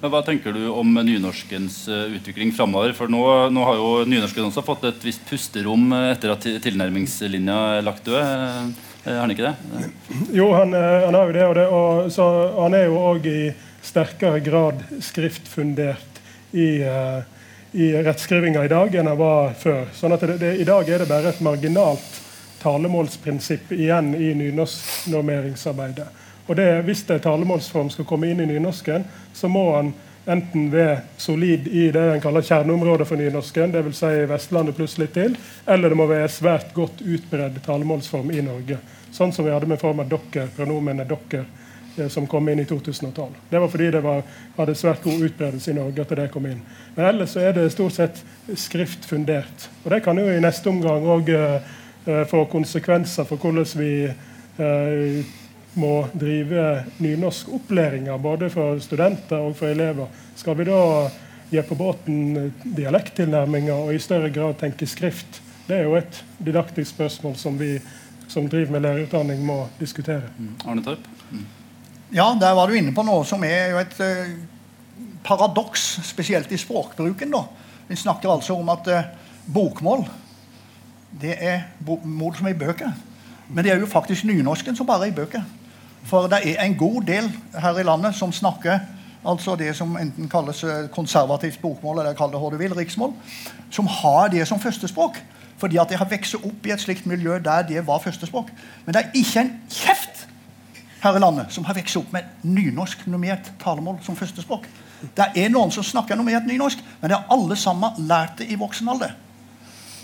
Men 0.00 0.10
Hva 0.10 0.22
tenker 0.26 0.56
du 0.56 0.64
om 0.72 0.96
nynorskens 0.96 1.84
eh, 1.92 2.16
utvikling 2.16 2.50
framover? 2.56 2.94
For 2.96 3.12
nå, 3.12 3.20
nå, 3.54 3.64
har 3.68 3.76
jo 3.78 3.90
nynorsken 4.10 4.48
også 4.48 4.64
fått 4.66 4.88
et 4.88 5.04
visst 5.06 5.22
pusterom 5.28 5.92
etter 5.92 6.32
at 6.34 6.46
tilnærmingslinja 6.64 7.58
er 7.76 7.84
lagt 7.86 8.08
død. 8.08 8.16
Er 8.18 9.12
har 9.12 9.20
han 9.22 9.34
ikke 9.36 9.52
det? 9.52 9.84
Jo, 10.34 10.48
han, 10.56 10.74
eh, 10.74 11.04
han 11.04 11.18
har 11.18 11.30
jo 11.30 11.36
det. 11.36 11.44
Og, 11.46 11.54
det, 11.60 11.66
og 11.68 12.10
så, 12.16 12.26
han 12.56 12.74
er 12.74 12.88
jo 12.88 12.96
òg 13.12 13.28
i 13.30 13.42
sterkere 13.86 14.40
grad 14.42 14.82
skriftfundert 15.04 16.18
i, 16.56 16.80
i 17.78 17.86
rettskrivinga 18.02 18.64
i 18.66 18.72
dag 18.72 18.98
enn 18.98 19.12
han 19.12 19.20
var 19.20 19.54
før. 19.60 19.86
Sånn 19.94 20.16
at 20.16 20.26
det, 20.26 20.40
det, 20.42 20.56
I 20.64 20.66
dag 20.66 20.90
er 20.90 21.04
det 21.04 21.08
bare 21.12 21.30
et 21.30 21.44
marginalt 21.44 22.18
talemålsprinsipp 22.62 23.72
igjen 23.72 24.14
i 24.14 24.34
nynorsknormeringsarbeidet. 24.34 26.06
Og 26.46 26.56
det, 26.56 26.82
Hvis 26.82 27.04
en 27.10 27.20
talemålsform 27.20 27.90
skal 27.90 28.04
komme 28.04 28.30
inn 28.30 28.40
i 28.40 28.46
nynorsken, 28.46 29.04
så 29.32 29.48
må 29.48 29.64
han 29.76 29.92
enten 30.26 30.70
være 30.72 31.00
solid 31.16 31.68
i 31.68 31.88
det 31.94 32.02
en 32.14 32.20
kaller 32.20 32.44
kjerneområdet 32.44 33.06
for 33.08 33.20
nynorsken, 33.20 33.72
dvs. 33.72 34.00
Si 34.02 34.26
Vestlandet 34.30 34.76
pluss 34.76 34.98
litt 34.98 35.14
til, 35.14 35.36
eller 35.66 35.90
det 35.92 35.98
må 35.98 36.08
være 36.10 36.28
svært 36.28 36.74
godt 36.74 37.00
utbredd 37.00 37.62
talemålsform 37.64 38.30
i 38.34 38.44
Norge. 38.44 38.78
Sånn 39.14 39.32
som 39.32 39.46
vi 39.46 39.54
hadde 39.54 39.70
med 39.70 39.80
form 39.80 40.02
av 40.02 40.10
dokker, 40.10 40.52
pronomenet 40.56 41.08
dokker, 41.08 41.46
eh, 41.96 42.08
som 42.08 42.26
kom 42.30 42.48
inn 42.48 42.60
i 42.60 42.66
2012. 42.68 43.32
Det 43.50 43.58
var 43.58 43.68
fordi 43.72 43.90
det 43.90 44.04
var, 44.04 44.22
hadde 44.58 44.74
svært 44.78 45.02
god 45.02 45.26
utbredelse 45.30 45.70
i 45.72 45.78
Norge 45.78 46.02
at 46.02 46.16
det 46.18 46.30
kom 46.34 46.46
inn. 46.46 46.62
Men 46.94 47.12
ellers 47.14 47.34
så 47.34 47.46
er 47.46 47.56
det 47.56 47.70
stort 47.72 47.96
sett 47.96 48.22
skriftfundert. 48.54 49.70
Og 49.84 49.90
det 49.94 50.02
kan 50.04 50.18
jo 50.18 50.28
i 50.28 50.42
neste 50.42 50.70
omgang 50.70 51.06
Eh, 51.30 51.60
får 52.04 52.46
konsekvenser 52.52 53.26
for 53.28 53.36
hvordan 53.36 53.66
vi 53.76 53.92
eh, 54.08 55.24
må 55.80 55.94
drive 56.12 56.84
nynorskopplæringa 56.98 58.16
både 58.18 58.50
for 58.50 58.80
studenter 58.82 59.38
og 59.38 59.56
for 59.58 59.70
elever. 59.70 60.08
Skal 60.36 60.58
vi 60.58 60.66
da 60.66 60.80
gi 61.50 61.62
på 61.66 61.78
båten 61.78 62.50
dialekttilnærminger 62.64 63.74
og 63.74 63.94
i 63.94 64.02
større 64.02 64.30
grad 64.34 64.58
tenke 64.60 64.86
skrift? 64.86 65.42
Det 65.68 65.78
er 65.78 65.86
jo 65.86 65.96
et 65.98 66.22
didaktisk 66.38 66.96
spørsmål 66.96 67.36
som 67.38 67.58
vi 67.58 67.76
som 68.30 68.46
driver 68.46 68.76
med 68.76 68.84
lærerutdanning, 68.84 69.40
må 69.42 69.64
diskutere. 69.80 70.22
Mm. 70.38 70.52
Arne 70.64 70.84
Torp? 70.86 71.06
Mm. 71.30 71.46
Ja, 72.14 72.28
der 72.40 72.54
var 72.54 72.70
du 72.70 72.76
inne 72.78 72.94
på 72.94 73.02
noe 73.02 73.24
som 73.26 73.42
er 73.46 73.72
jo 73.72 73.80
et 73.80 73.96
uh, 73.98 75.08
paradoks, 75.26 75.88
spesielt 76.06 76.52
i 76.54 76.58
språkbruken. 76.58 77.34
da. 77.34 77.42
Vi 77.88 77.98
snakker 77.98 78.30
altså 78.30 78.54
om 78.54 78.70
at 78.70 78.86
bokmål 79.50 80.06
det 81.20 81.34
er 81.38 81.62
mål 82.04 82.36
som 82.36 82.46
er 82.46 82.54
i 82.54 82.58
bøker. 82.58 82.92
Men 83.48 83.64
det 83.64 83.72
er 83.72 83.80
jo 83.82 83.86
faktisk 83.86 84.24
nynorsken 84.24 84.76
som 84.76 84.86
bare 84.86 85.08
er 85.08 85.12
i 85.12 85.16
bøker. 85.16 85.42
For 86.06 86.30
det 86.30 86.40
er 86.44 86.62
en 86.64 86.78
god 86.78 87.02
del 87.06 87.28
her 87.54 87.78
i 87.78 87.84
landet 87.84 88.14
som 88.14 88.32
snakker 88.32 88.78
altså 89.26 89.56
det 89.56 89.74
som 89.76 89.96
enten 90.00 90.28
kalles 90.32 90.62
eh, 90.64 90.88
konservativt 90.88 91.60
bokmål 91.60 91.98
eller 92.00 92.16
kall 92.16 92.30
det 92.32 92.40
hva 92.40 92.50
du 92.52 92.56
vil, 92.56 92.72
riksmål, 92.76 93.12
som 93.70 93.86
har 94.00 94.30
det 94.32 94.46
som 94.48 94.60
førstespråk. 94.60 95.18
Fordi 95.60 95.76
at 95.76 95.90
de 95.90 95.98
har 96.00 96.08
vokst 96.08 96.38
opp 96.38 96.66
i 96.66 96.72
et 96.72 96.80
slikt 96.80 97.06
miljø 97.06 97.36
der 97.44 97.66
det 97.68 97.86
var 97.86 98.00
førstespråk. 98.00 98.48
Men 98.86 98.96
det 98.96 99.02
er 99.02 99.18
ikke 99.20 99.42
en 99.44 99.52
kjeft 99.68 100.26
her 101.02 101.16
i 101.16 101.20
landet 101.20 101.52
som 101.52 101.64
har 101.68 101.76
vokst 101.76 102.00
opp 102.00 102.12
med 102.12 102.30
nynorsk 102.42 103.04
normert 103.06 103.52
talemål 103.60 104.00
som 104.06 104.16
førstespråk. 104.16 104.64
Det 105.16 105.26
er 105.36 105.52
noen 105.52 105.72
som 105.72 105.84
snakker 105.84 106.16
normert 106.16 106.48
nynorsk, 106.48 106.80
men 107.00 107.10
det 107.10 107.18
har 107.18 107.28
alle 107.36 107.56
sammen 107.56 108.08
lært 108.08 108.40
det 108.40 108.48
i 108.48 108.58
voksen 108.60 108.88
alder 108.88 109.12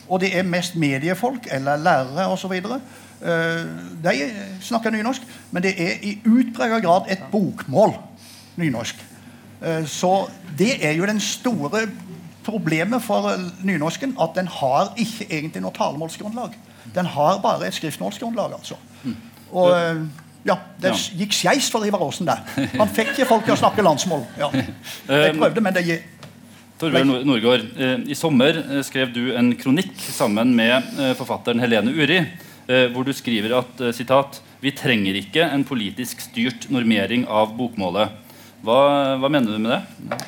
og 0.08 0.20
det 0.20 0.30
er 0.38 0.46
mest 0.46 0.76
mediefolk 0.76 1.48
eller 1.50 1.76
lærere 1.76 2.26
osv. 2.32 2.52
Eh, 2.52 3.66
de 4.04 4.30
snakker 4.60 4.90
nynorsk, 4.90 5.22
men 5.50 5.62
det 5.62 5.74
er 5.82 6.02
i 6.02 6.18
utpreget 6.26 6.84
grad 6.84 7.10
et 7.10 7.22
bokmål 7.32 7.96
nynorsk. 8.56 9.04
Uh, 9.56 9.86
så 9.88 10.28
det 10.58 10.84
er 10.84 10.92
jo 10.92 11.06
den 11.08 11.20
store 11.20 11.86
problemet 12.44 13.02
for 13.02 13.32
nynorsken, 13.64 14.12
at 14.20 14.36
den 14.36 14.48
har 14.48 14.92
ikke 14.96 15.26
egentlig 15.30 15.62
noe 15.64 15.72
talemålsgrunnlag. 15.72 16.52
Den 16.94 17.06
har 17.06 17.40
bare 17.42 17.66
et 17.66 17.74
skriftmålsgrunnlag. 17.74 18.52
altså. 18.52 18.76
Og 19.50 19.70
ja, 20.46 20.56
Det 20.82 20.92
gikk 21.18 21.34
skeis 21.34 21.70
for 21.72 21.84
Ivar 21.86 22.04
Aasen 22.06 22.28
der. 22.28 22.42
Han 22.78 22.88
fikk 22.88 23.14
ikke 23.14 23.26
folk 23.26 23.46
til 23.46 23.56
å 23.56 23.58
snakke 23.58 23.82
landsmål. 23.82 24.22
Ja. 24.38 24.50
Jeg 25.24 25.34
prøvde, 25.38 25.60
men 25.64 25.74
det 25.74 25.86
Torbjørn 26.76 27.24
Norgård, 27.24 27.62
eh, 27.80 28.02
I 28.12 28.16
sommer 28.16 28.58
eh, 28.60 28.82
skrev 28.84 29.08
du 29.14 29.30
en 29.32 29.54
kronikk 29.56 29.94
sammen 30.12 30.50
med 30.56 30.84
eh, 31.00 31.14
forfatteren 31.16 31.62
Helene 31.62 31.94
Uri, 31.96 32.20
hvor 32.66 33.06
du 33.06 33.12
skriver 33.14 33.52
at 33.54 33.78
citat, 33.94 34.40
vi 34.58 34.72
trenger 34.74 35.14
ikke 35.14 35.44
en 35.54 35.62
politisk 35.62 36.18
styrt 36.24 36.64
normering 36.74 37.22
av 37.30 37.52
bokmålet. 37.54 38.10
Hva, 38.66 38.78
hva 39.22 39.30
mener 39.30 39.54
du 39.54 39.60
med 39.62 39.70
det? 39.70 40.18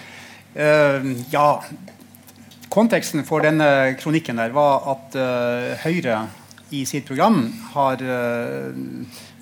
Uh, 0.54 1.08
ja, 1.32 1.48
Konteksten 2.70 3.26
for 3.26 3.42
denne 3.42 3.96
kronikken 3.98 4.38
der 4.38 4.54
var 4.54 4.86
at 4.94 5.18
uh, 5.18 5.74
Høyre 5.82 6.20
i 6.70 6.84
sitt 6.86 7.10
program 7.10 7.48
har 7.72 8.06
uh, 8.06 8.70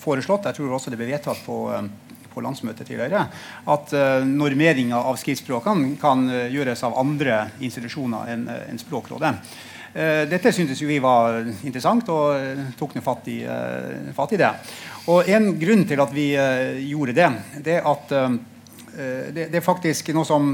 foreslått 0.01 0.49
Jeg 0.49 0.57
tror 0.57 0.79
også 0.79 0.95
det 0.95 1.03
ble 1.03 1.11
vedtatt 1.13 1.45
på 1.45 1.67
på 2.37 2.45
landsmøtet 2.45 2.89
tidligere, 2.89 3.25
at 3.73 3.95
uh, 3.97 4.27
normeringa 4.29 5.01
av 5.09 5.17
skriftspråkene 5.21 5.95
kan 6.01 6.27
uh, 6.29 6.43
gjøres 6.53 6.85
av 6.87 6.99
andre 7.01 7.47
institusjoner 7.65 8.35
enn 8.35 8.45
en 8.53 8.83
Språkrådet. 8.87 9.33
Dette 9.97 10.51
syntes 10.53 10.83
vi 10.85 10.99
var 11.01 11.39
interessant, 11.65 12.11
og 12.13 12.75
tok 12.77 12.99
fatt, 13.01 13.31
fatt, 14.13 14.35
i 14.37 14.41
det. 14.43 14.51
Og 15.09 15.31
En 15.33 15.47
grunn 15.57 15.87
til 15.89 16.03
at 16.05 16.13
vi 16.13 16.27
gjorde 16.85 17.15
det, 17.17 17.29
det 17.65 17.79
er 17.79 17.89
at 17.89 18.13
det, 18.13 19.47
det, 19.47 19.57
er 19.57 19.65
faktisk 19.65 20.13
noe 20.13 20.29
som 20.29 20.51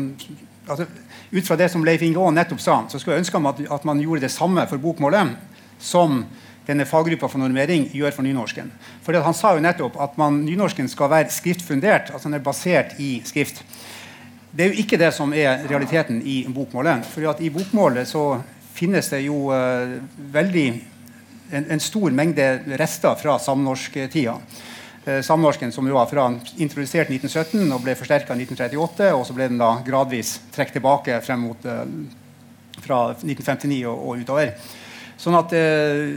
altså, 0.69 0.87
Ut 1.33 1.49
fra 1.49 1.57
det 1.59 1.73
som 1.73 1.83
Leif 1.83 2.05
Inge 2.07 2.23
Aa 2.23 2.31
nettopp 2.31 2.63
sa, 2.63 2.79
så 2.87 3.01
skulle 3.01 3.17
jeg 3.17 3.25
ønske 3.25 3.43
at, 3.51 3.65
at 3.81 3.85
man 3.89 4.01
gjorde 4.05 4.29
det 4.29 4.33
samme 4.35 4.63
for 4.71 4.79
bokmålet 4.79 5.35
som 5.83 6.23
denne 6.67 6.87
faggruppa 6.87 7.29
for 7.29 7.43
normering 7.43 7.89
gjør 7.95 8.15
for 8.15 8.27
nynorsken. 8.27 8.71
For 9.03 9.19
Han 9.19 9.35
sa 9.35 9.55
jo 9.57 9.65
nettopp 9.65 9.99
at 10.01 10.19
man, 10.21 10.45
nynorsken 10.47 10.89
skal 10.89 11.11
være 11.11 11.33
skriftfundert, 11.35 12.13
altså 12.13 12.31
den 12.31 12.39
er 12.39 12.45
basert 12.45 12.95
i 13.03 13.17
skrift. 13.27 13.65
Det 14.53 14.65
er 14.65 14.73
jo 14.73 14.83
ikke 14.83 15.01
det 15.01 15.11
som 15.17 15.33
er 15.33 15.65
realiteten 15.69 16.21
i 16.29 16.43
bokmålet. 16.49 17.07
For 17.09 17.25
I 17.41 17.51
bokmålet 17.51 18.09
så 18.09 18.43
finnes 18.77 19.09
det 19.09 19.23
jo 19.25 19.49
uh, 19.49 19.97
veldig 20.33 20.67
en, 21.53 21.65
en, 21.65 21.81
stor 21.81 22.13
mengde 22.13 22.47
rester 22.81 23.17
fra 23.21 23.39
samnorsktida. 23.41 24.37
Uh, 25.07 25.21
samnorsken 25.25 25.73
som 25.73 25.89
jo 25.89 25.97
var 25.97 26.11
fra 26.11 26.29
introdusert 26.61 27.11
1917 27.11 27.65
og 27.65 27.81
ble 27.83 27.97
forsterka 27.97 28.37
i 28.37 28.45
1938. 28.45 29.09
Og 29.17 29.25
så 29.27 29.37
ble 29.37 29.49
den 29.49 29.61
da 29.63 29.73
gradvis 29.87 30.37
trukket 30.53 30.79
tilbake 30.79 31.19
frem 31.25 31.49
mot 31.49 31.67
uh, 31.67 31.83
fra 32.85 33.03
1959 33.17 33.83
og, 33.89 34.05
og 34.05 34.23
utover. 34.23 34.55
Sånn 35.23 35.39
at 35.39 35.53
eh, 35.55 36.09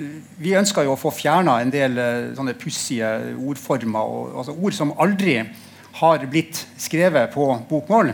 Vi 0.41 0.55
ønsker 0.57 0.87
jo 0.87 0.95
å 0.95 0.99
få 0.99 1.13
fjerna 1.13 1.59
en 1.61 1.73
del 1.73 1.99
eh, 2.01 2.33
sånne 2.37 2.55
pussige 2.57 3.11
ordformer. 3.37 4.01
Og, 4.01 4.35
altså 4.41 4.55
ord 4.57 4.77
som 4.77 4.95
aldri 4.97 5.37
har 5.95 6.25
blitt 6.27 6.57
skrevet 6.81 7.29
på 7.31 7.45
bokmål, 7.69 8.09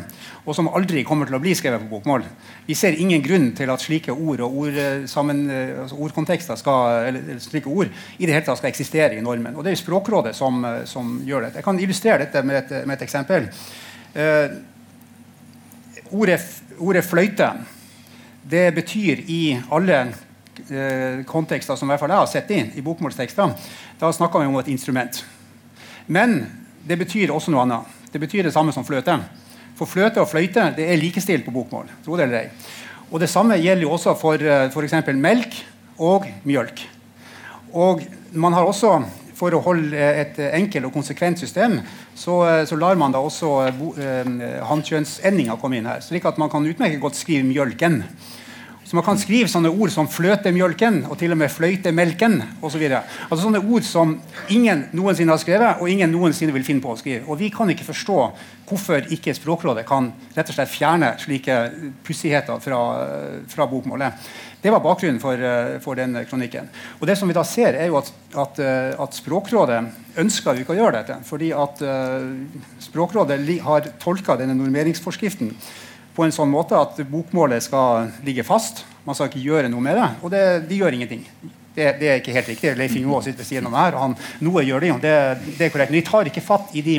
og 0.45 0.53
som 0.53 0.67
aldri 0.69 1.01
kommer 1.07 1.25
til 1.25 1.37
å 1.37 1.41
bli 1.41 1.55
skrevet 1.57 1.81
på 1.81 1.95
bokmål. 1.95 2.27
Vi 2.67 2.75
ser 2.77 2.99
ingen 3.01 3.23
grunn 3.25 3.47
til 3.57 3.71
at 3.73 3.81
slike 3.81 4.13
ord 4.13 4.43
og 4.45 4.57
ord, 4.65 4.77
eh, 4.77 5.05
sammen, 5.09 5.39
eh, 5.49 5.79
altså 5.81 5.97
ordkontekster 5.97 6.59
skal, 6.59 7.07
eller, 7.09 7.39
slike 7.41 7.71
ord 7.71 7.89
i 8.19 8.27
det 8.27 8.35
hele 8.35 8.45
tatt 8.45 8.61
skal 8.61 8.69
eksistere 8.69 9.17
i 9.17 9.23
normen. 9.25 9.55
Og 9.55 9.63
Det 9.63 9.73
er 9.73 9.81
Språkrådet 9.81 10.35
som, 10.37 10.61
som 10.85 11.21
gjør 11.25 11.47
det. 11.47 11.55
Jeg 11.55 11.65
kan 11.65 11.79
illustrere 11.79 12.25
dette 12.25 12.43
med 12.43 12.59
et, 12.61 12.75
med 12.85 12.99
et 12.99 13.07
eksempel. 13.07 13.47
Eh, 14.13 14.57
ordet, 16.11 16.41
ordet 16.77 17.05
fløyte 17.07 17.53
det 18.51 18.73
betyr 18.75 19.23
i 19.31 19.43
alle 19.71 20.01
eh, 20.01 20.27
kontekster 21.27 21.77
som 21.79 21.87
i 21.87 21.93
hvert 21.93 22.01
fall 22.01 22.11
jeg 22.11 22.21
har 22.21 22.29
sett 22.29 22.51
i, 22.51 22.59
i 22.77 22.83
bokmålstekster, 22.85 23.53
da 23.99 24.11
snakker 24.13 24.43
vi 24.43 24.49
om 24.49 24.57
et 24.59 24.71
instrument. 24.73 25.21
Men 26.11 26.41
det 26.83 26.97
betyr 26.99 27.31
også 27.31 27.53
noe 27.53 27.63
annet. 27.63 27.99
Det 28.11 28.19
betyr 28.19 28.43
det 28.47 28.53
samme 28.53 28.73
som 28.75 28.85
fløte. 28.85 29.15
For 29.79 29.89
fløte 29.89 30.21
og 30.21 30.29
fløyte 30.29 30.67
det 30.77 30.85
er 30.91 30.99
likestilt 30.99 31.45
på 31.45 31.53
bokmål. 31.55 31.89
tro 32.05 32.17
det 32.17 32.27
eller 32.27 32.39
ei. 32.43 32.49
Og 33.11 33.19
Det 33.19 33.29
samme 33.29 33.57
gjelder 33.59 33.83
jo 33.83 33.91
også 33.91 34.15
for 34.15 34.35
eh, 34.35 34.69
f.eks. 34.69 34.93
melk 35.15 35.55
og 35.99 36.27
mjølk. 36.43 36.85
Og 37.73 38.05
man 38.33 38.53
har 38.53 38.65
også, 38.65 39.01
For 39.41 39.49
å 39.57 39.59
holde 39.65 39.97
et 39.97 40.35
enkelt 40.53 40.85
og 40.85 40.93
konsekvent 40.93 41.39
system, 41.39 41.79
så, 42.13 42.35
eh, 42.45 42.65
så 42.69 42.75
lar 42.77 42.93
man 42.95 43.11
da 43.11 43.17
også 43.17 43.49
eh, 43.97 44.27
hannkjønnsendinga 44.69 45.55
komme 45.57 45.79
inn 45.79 45.87
her. 45.89 45.99
slik 45.99 46.25
at 46.25 46.37
man 46.37 46.49
kan 46.49 46.61
utmerket 46.61 47.01
godt 47.01 47.15
skrive 47.15 47.43
'mjølken'. 47.43 48.03
Så 48.91 48.97
man 48.97 49.05
kan 49.07 49.15
skrive 49.15 49.47
sånne 49.47 49.69
ord 49.71 49.87
som 49.87 50.03
'fløtemjølken' 50.03 51.05
og 51.07 51.15
til 51.17 51.31
og 51.31 51.37
med 51.39 51.47
'fløytemelken' 51.47 52.41
osv. 52.59 52.81
Så 52.89 52.97
altså 53.29 53.43
sånne 53.45 53.61
ord 53.63 53.83
som 53.87 54.17
ingen 54.49 54.81
noensinne 54.91 55.31
har 55.31 55.39
skrevet, 55.39 55.79
og 55.79 55.89
ingen 55.89 56.11
noensinne 56.11 56.51
vil 56.51 56.65
finne 56.67 56.83
på 56.83 56.91
å 56.91 56.97
skrive. 56.99 57.23
Og 57.31 57.39
vi 57.39 57.47
kan 57.49 57.69
ikke 57.71 57.87
forstå 57.87 58.17
hvorfor 58.67 59.07
ikke 59.15 59.31
Språkrådet 59.33 59.85
kan 59.87 60.09
rett 60.35 60.49
og 60.49 60.57
slett 60.57 60.69
fjerne 60.73 61.13
slike 61.23 61.55
pussigheter 62.03 62.59
fra, 62.59 62.79
fra, 63.47 63.67
bokmålet. 63.71 64.11
Det 64.61 64.71
var 64.71 64.83
bakgrunnen 64.83 65.21
for, 65.23 65.39
for, 65.79 65.95
den 65.95 66.25
kronikken. 66.27 66.67
Og 66.99 67.07
det 67.07 67.15
som 67.17 67.31
vi 67.31 67.33
da 67.33 67.43
ser, 67.47 67.79
er 67.79 67.87
jo 67.87 67.95
at, 67.97 68.11
at, 68.35 68.59
at 68.99 69.15
Språkrådet 69.15 69.85
ønsker 70.17 70.51
jo 70.51 70.65
ikke 70.65 70.75
å 70.75 70.81
gjøre 70.81 70.99
dette. 70.99 71.15
Fordi 71.23 71.53
at 71.55 71.79
uh, 71.79 72.27
Språkrådet 72.79 73.39
har 73.63 73.87
tolka 74.03 74.35
denne 74.35 74.59
normeringsforskriften 74.59 75.55
på 76.15 76.25
en 76.25 76.33
sånn 76.35 76.51
måte 76.51 76.77
at 76.79 76.99
bokmålet 77.09 77.63
skal 77.63 78.11
ligge 78.25 78.45
fast. 78.47 78.83
Man 79.05 79.17
skal 79.17 79.31
ikke 79.31 79.43
gjøre 79.43 79.71
noe 79.71 79.83
med 79.83 79.97
det. 79.97 80.07
Og 80.21 80.33
det, 80.33 80.43
de 80.69 80.79
gjør 80.81 80.97
ingenting. 80.97 81.25
Det, 81.71 81.85
det, 82.01 82.07
er 82.07 82.19
ikke 82.19 82.35
helt 82.35 82.49
riktig. 82.51 82.73
Leif 82.77 82.95
Inge 82.99 83.21
sitter 83.23 83.41
ved 83.41 83.47
siden 83.47 83.69
av 83.69 83.73
meg 83.73 83.85
her, 83.85 83.99
han, 84.01 84.15
noe 84.43 84.63
gjør 84.67 84.83
de. 84.83 84.91
Det, 85.05 85.13
det 85.57 85.67
er 85.67 85.73
korrekt. 85.73 85.93
Men 85.93 86.01
de 86.01 86.09
tar 86.09 86.31
ikke 86.31 86.43
fatt 86.43 86.75
i 86.75 86.83
de 86.85 86.97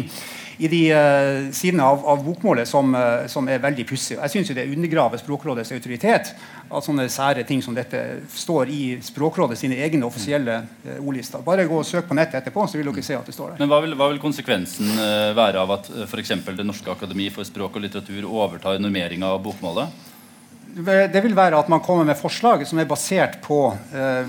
i 0.63 0.69
de 0.71 0.83
uh, 0.95 1.51
sidene 1.53 1.83
av, 1.83 2.05
av, 2.07 2.21
bokmålet 2.25 2.69
som, 2.69 2.95
uh, 2.95 3.27
som 3.31 3.49
er 3.51 3.59
veldig 3.63 3.87
pussige. 3.89 4.21
Jeg 4.21 4.31
syns 4.31 4.53
det 4.55 4.69
undergraver 4.71 5.19
Språkrådets 5.19 5.73
autoritet 5.75 6.31
at 6.73 6.87
sånne 6.87 7.09
sære 7.11 7.43
ting 7.49 7.63
som 7.65 7.75
dette 7.75 8.03
står 8.31 8.71
i 8.71 8.83
Språkrådet 9.03 9.59
sine 9.59 9.81
egne 9.83 10.07
offisielle 10.07 10.61
uh, 10.63 11.01
ordlister. 11.01 11.43
Bare 11.43 11.67
gå 11.67 11.81
og 11.81 11.89
søk 11.89 12.07
på 12.11 12.19
nettet 12.19 12.39
etterpå, 12.43 12.69
så 12.71 12.79
vil 12.79 12.93
dere 12.93 13.03
se 13.07 13.19
at 13.19 13.27
det 13.27 13.35
står 13.35 13.55
der. 13.55 13.65
Men 13.65 13.73
Hva 13.73 13.81
vil, 13.83 13.97
hva 13.99 14.09
vil 14.13 14.23
konsekvensen 14.23 14.95
være 15.35 15.65
av 15.65 15.75
at 15.81 15.91
uh, 15.91 16.05
f.eks. 16.07 16.37
Det 16.53 16.69
Norske 16.69 16.95
Akademi 16.95 17.27
for 17.35 17.49
språk 17.49 17.81
og 17.81 17.87
litteratur 17.87 18.29
overtar 18.29 18.79
normeringa 18.83 19.35
av 19.35 19.43
bokmålet? 19.43 20.09
Det 20.73 21.21
vil 21.21 21.35
være 21.37 21.59
at 21.59 21.69
man 21.69 21.83
kommer 21.85 22.07
med 22.09 22.17
forslag 22.17 22.63
som 22.65 22.79
er 22.81 22.87
basert 22.89 23.35
på 23.45 23.59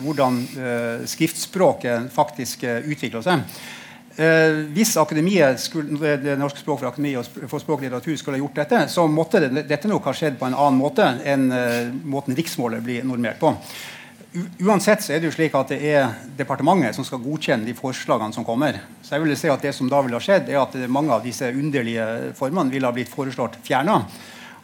hvordan 0.01 0.41
skriftspråket 1.07 2.09
faktisk 2.11 2.65
utvikler 2.67 3.23
seg. 3.23 3.45
Eh, 4.15 4.59
hvis 4.75 4.93
skulle, 4.93 6.17
det 6.21 6.35
norske 6.37 6.59
språk 6.61 6.83
for 6.83 6.91
akademi 6.91 7.15
og 7.17 7.25
for 7.49 7.57
språk 7.57 7.79
og 7.79 7.87
litteratur 7.87 8.17
skulle 8.17 8.37
ha 8.37 8.43
gjort 8.43 8.59
dette, 8.61 8.81
så 8.93 9.07
måtte 9.09 9.41
det, 9.41 9.65
dette 9.65 9.89
nok 9.89 10.05
ha 10.05 10.13
skjedd 10.13 10.37
på 10.37 10.45
en 10.45 10.53
annen 10.53 10.77
måte 10.77 11.07
enn 11.25 11.49
eh, 11.51 11.89
måten 11.89 12.37
riksmålet 12.37 12.83
blir 12.85 13.07
normert 13.09 13.41
på. 13.41 13.55
U 14.33 14.41
uansett 14.65 15.01
så 15.01 15.13
er 15.13 15.21
det 15.21 15.29
jo 15.29 15.33
slik 15.35 15.53
at 15.57 15.69
det 15.69 15.79
er 15.93 16.13
departementet 16.37 16.95
som 16.97 17.05
skal 17.05 17.21
godkjenne 17.21 17.65
de 17.65 17.73
forslagene 17.77 18.33
som 18.33 18.45
kommer. 18.45 18.79
Så 19.01 19.15
jeg 19.15 19.25
vil 19.25 19.37
si 19.37 19.49
at 19.49 19.61
Det 19.61 19.73
som 19.73 19.89
da 19.89 20.01
ville 20.01 20.17
ha 20.17 20.21
skjedd, 20.21 20.49
er 20.49 20.61
at 20.61 20.77
mange 20.89 21.13
av 21.13 21.25
disse 21.25 21.49
underlige 21.49 22.33
formene 22.37 22.73
ville 22.73 22.89
ha 22.89 22.93
blitt 22.93 23.13
foreslått 23.13 23.59
fjerna. 23.65 23.99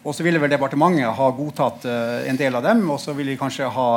Og 0.08 0.15
så 0.15 0.24
ville 0.24 0.39
vel 0.39 0.51
departementet 0.51 1.12
ha 1.18 1.25
godtatt 1.36 1.84
uh, 1.89 2.22
en 2.29 2.38
del 2.39 2.56
av 2.56 2.63
dem, 2.63 2.86
og 2.88 3.01
så 3.03 3.12
ville 3.18 3.34
de 3.34 3.39
kanskje 3.39 3.68
ha, 3.75 3.88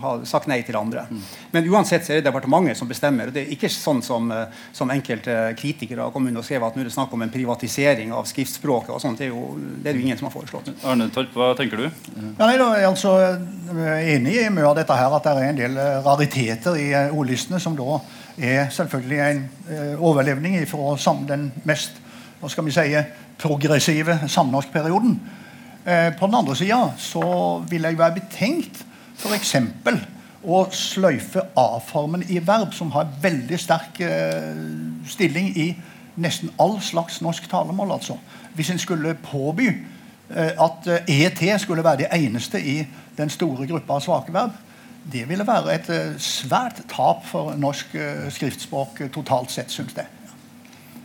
ha 0.00 0.12
sagt 0.24 0.48
nei 0.48 0.62
til 0.64 0.78
andre. 0.80 1.04
Mm. 1.10 1.24
Men 1.52 1.68
uansett 1.74 2.06
så 2.06 2.14
er 2.14 2.22
det 2.22 2.28
departementet 2.30 2.78
som 2.78 2.88
bestemmer. 2.88 3.28
og 3.28 3.36
Det 3.36 3.42
er 3.42 3.52
ikke 3.52 3.68
sånn 3.72 4.00
som, 4.04 4.30
uh, 4.32 4.46
som 4.72 4.92
enkelte 4.94 5.36
kritikere 5.60 6.06
har 6.06 6.14
kommet 6.14 6.32
har 6.32 6.40
og 6.40 6.48
skrevet 6.48 6.72
at 6.72 6.78
nå 6.78 6.84
er 6.84 6.88
det 6.88 6.94
snakk 6.96 7.12
om 7.12 7.24
en 7.26 7.34
privatisering 7.34 8.14
av 8.16 8.24
skriftspråket. 8.30 8.94
og 8.96 9.02
sånt. 9.02 9.20
Det 9.20 9.28
er, 9.28 9.34
jo, 9.34 9.58
det 9.84 9.92
er 9.92 9.98
jo 9.98 10.06
ingen 10.06 10.20
som 10.20 10.30
har 10.30 10.36
foreslått. 10.38 10.72
Arne 10.88 11.10
Torp, 11.12 11.36
hva 11.36 11.52
tenker 11.58 11.84
du? 11.84 11.88
Ja, 12.14 12.46
nei, 12.46 12.56
da, 12.60 12.70
er 12.78 12.88
altså 12.88 13.12
enig 14.00 14.38
i 14.40 14.48
mye 14.54 14.70
av 14.70 14.78
dette 14.78 14.96
her, 14.96 15.18
at 15.18 15.28
det 15.28 15.34
er 15.34 15.50
en 15.50 15.58
del 15.58 15.76
eh, 15.80 15.98
rariteter 16.04 16.78
i 16.80 16.88
ordlistene 17.12 17.60
som 17.60 17.76
da 17.76 18.00
er 18.34 18.72
selvfølgelig 18.72 19.20
en 19.24 19.44
overlevning 20.02 20.56
fra 20.66 20.96
den 21.28 21.50
mest 21.68 22.00
hva 22.44 22.50
skal 22.52 22.66
vi 22.66 22.74
si, 22.74 22.90
progressive 23.38 24.18
samnorskperioden. 24.28 25.20
Eh, 25.86 26.16
på 26.18 26.26
den 26.26 26.34
andre 26.34 26.56
sida 26.56 26.90
vil 27.68 27.82
jeg 27.82 27.98
være 27.98 28.16
betenkt 28.16 28.84
f.eks. 29.18 29.56
å 30.44 30.60
sløyfe 30.72 31.42
A-formen 31.60 32.24
i 32.28 32.40
verb, 32.40 32.72
som 32.72 32.92
har 32.94 33.10
veldig 33.22 33.58
sterk 33.60 34.00
eh, 34.00 34.54
stilling 35.08 35.50
i 35.60 35.68
nesten 36.16 36.52
all 36.60 36.78
slags 36.80 37.20
norsk 37.20 37.48
talemål. 37.50 37.92
altså. 37.98 38.16
Hvis 38.54 38.70
en 38.70 38.80
skulle 38.80 39.14
påby 39.14 39.68
eh, 39.68 40.52
at 40.56 40.88
ET 41.08 41.44
skulle 41.60 41.84
være 41.84 42.04
det 42.04 42.12
eneste 42.12 42.60
i 42.60 42.80
den 43.16 43.30
store 43.30 43.66
gruppa 43.66 43.98
av 43.98 44.04
svake 44.06 44.32
verb, 44.32 44.56
det 45.12 45.28
ville 45.28 45.44
være 45.46 45.74
et 45.74 45.88
svært 46.16 46.80
tap 46.88 47.26
for 47.28 47.52
norsk 47.60 47.92
skriftspråk 48.32 49.02
totalt 49.12 49.52
sett, 49.52 49.68
syns 49.68 49.92
jeg. 49.92 50.08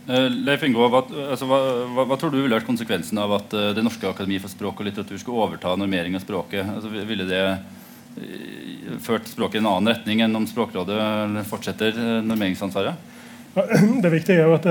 Eh, 0.08 0.30
Leif 0.30 0.62
Ingo, 0.64 0.86
hva, 0.88 1.02
altså, 1.30 1.46
hva, 1.46 1.58
hva, 1.92 2.06
hva, 2.08 2.16
tror 2.18 2.32
du 2.32 2.40
ville 2.40 2.56
vært 2.56 2.68
konsekvensen 2.68 3.20
av 3.20 3.34
at 3.36 3.52
uh, 3.54 3.68
Det 3.76 3.84
norske 3.84 4.08
akademi 4.08 4.40
for 4.40 4.52
språk 4.52 4.80
og 4.80 4.88
litteratur 4.88 5.20
skulle 5.20 5.44
overta 5.44 5.74
normering 5.78 6.16
av 6.16 6.24
språket? 6.24 6.64
Altså, 6.64 6.90
ville 6.90 7.26
det 7.28 7.42
uh, 7.44 8.96
ført 9.04 9.28
språket 9.30 9.60
i 9.60 9.62
en 9.62 9.70
annen 9.70 9.92
retning 9.92 10.24
enn 10.24 10.36
om 10.36 10.48
Språkrådet 10.48 11.44
fortsetter 11.50 11.94
uh, 11.94 12.18
normeringsansvaret? 12.26 13.08
Det 14.04 14.12
viktige 14.12 14.40
er 14.40 14.48
jo 14.48 14.56
at 14.56 14.68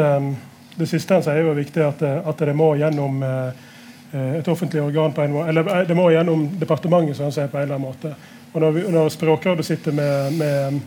det 0.79 0.87
siste 0.87 1.17
han 1.17 1.23
sier, 1.25 1.41
er 1.41 1.49
jo 1.49 1.57
viktig 1.57 1.81
at, 1.83 2.01
at 2.01 2.41
det 2.47 2.53
må 2.55 2.69
gjennom 2.79 3.17
et 3.19 4.47
offentlig 4.47 4.79
organ 4.79 5.11
på 5.11 5.25
en 5.25 5.33
måte, 5.33 5.49
eller 5.51 5.83
det 5.89 5.97
må 5.97 6.05
gjennom 6.13 6.45
departementet, 6.61 7.17
som 7.17 7.27
han 7.27 7.35
sier, 7.35 7.49
på 7.51 7.59
en 7.59 7.65
eller 7.65 7.75
annen 7.75 7.89
måte. 7.89 8.13
Og 8.53 8.63
Når, 8.63 8.79
når 8.95 9.11
Språkrådet 9.11 9.65
sitter 9.67 9.97
med, 9.97 10.39
med 10.39 10.79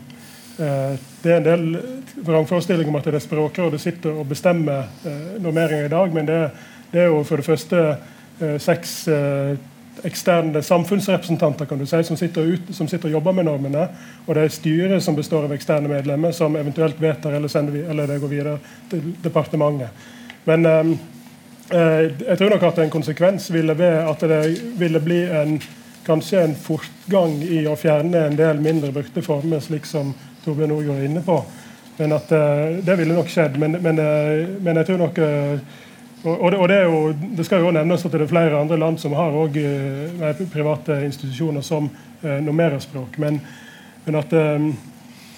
det 0.57 1.31
er 1.31 1.39
en 1.39 1.45
del 1.45 1.63
vrangforestillinger 2.21 2.91
om 2.91 2.99
at 2.99 3.07
det 3.09 3.15
er 3.17 3.23
Språkrådet 3.23 3.79
sitter 3.81 4.19
og 4.21 4.27
bestemmer 4.29 4.85
normeringa 5.41 5.87
i 5.87 5.89
dag, 5.89 6.13
men 6.13 6.27
det, 6.29 6.39
det, 6.91 6.99
er 7.01 7.07
jo 7.09 7.23
for 7.25 7.41
det 7.41 7.47
første 7.47 7.79
eh, 7.89 8.59
seks 8.61 8.99
eksterne 10.03 10.61
samfunnsrepresentanter 10.61 11.65
kan 11.65 11.79
du 11.79 11.85
si, 11.85 12.03
som 12.03 12.17
sitter, 12.17 12.41
ut, 12.41 12.75
som 12.75 12.87
sitter, 12.87 13.07
og 13.07 13.19
jobber 13.19 13.31
med 13.31 13.45
normene. 13.45 13.87
Og 14.25 14.35
det 14.35 14.43
er 14.43 14.55
styret 14.55 15.03
som 15.03 15.15
består 15.15 15.45
av 15.45 15.53
eksterne 15.53 15.89
medlemmer, 15.91 16.31
som 16.31 16.55
eventuelt 16.57 17.01
vedtar 17.01 17.37
eller, 17.37 17.51
sender, 17.51 17.85
eller 17.89 18.09
det 18.09 18.19
går 18.21 18.31
videre 18.31 18.57
til 18.89 19.13
departementet. 19.23 20.09
Men 20.45 20.65
eh, 20.65 22.09
jeg 22.27 22.37
tror 22.37 22.55
nok 22.55 22.67
at 22.67 22.83
en 22.83 22.93
konsekvens 22.93 23.47
ville 23.53 23.77
være 23.77 24.03
at 24.09 24.27
det 24.29 24.41
ville 24.79 24.99
bli 25.03 25.23
en, 25.29 25.57
kanskje 26.05 26.43
en 26.43 26.55
fortgang 26.59 27.37
i 27.43 27.63
å 27.69 27.77
fjerne 27.79 28.27
en 28.27 28.37
del 28.37 28.59
mindre 28.61 28.91
brukte 28.91 29.23
former, 29.23 29.61
slik 29.63 29.87
som 29.87 30.11
Torbjørn 30.45 30.73
Nord 30.73 30.91
er 30.95 31.05
inne 31.07 31.23
på. 31.25 31.37
Men 31.97 32.11
at 32.11 32.31
uh, 32.31 32.85
Det 32.85 32.97
ville 32.97 33.15
nok 33.15 33.29
skjedd. 33.29 33.57
Men, 33.61 33.77
men, 33.81 33.99
uh, 33.99 34.61
men 34.63 34.79
jeg 34.81 34.89
tror 34.89 35.01
nok 35.05 35.19
uh, 35.23 35.59
og, 36.23 36.51
det, 36.51 36.57
og 36.57 36.69
det, 36.71 36.77
jo, 36.87 36.99
det, 37.37 37.45
skal 37.45 37.65
jo 37.65 37.71
nevnes 37.75 38.05
at 38.05 38.13
det 38.15 38.21
er 38.23 38.29
flere 38.31 38.59
andre 38.59 38.77
land 38.79 38.97
som 39.01 39.11
har 39.11 39.33
også, 39.35 40.45
private 40.53 41.01
institusjoner 41.03 41.61
som 41.61 41.89
normerer 42.23 42.79
språk. 42.79 43.17
Men, 43.19 43.41
men 44.05 44.15
at 44.15 44.31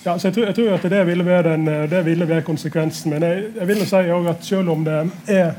ja, 0.06 0.14
så 0.14 0.28
jeg 0.28 0.36
tror, 0.36 0.46
jeg 0.46 0.56
tror, 0.60 0.76
at 0.76 0.86
det 0.94 1.00
ville 1.08 1.26
være, 1.26 1.56
den, 1.56 1.66
det 1.90 2.04
ville 2.06 2.28
være 2.30 2.46
konsekvensen. 2.46 3.16
Men 3.16 3.26
jeg, 3.26 3.48
jeg 3.56 3.68
vil 3.68 3.82
si 3.82 4.04
at 4.30 4.46
selv 4.46 4.70
om 4.76 4.86
det 4.86 5.00
er 5.34 5.56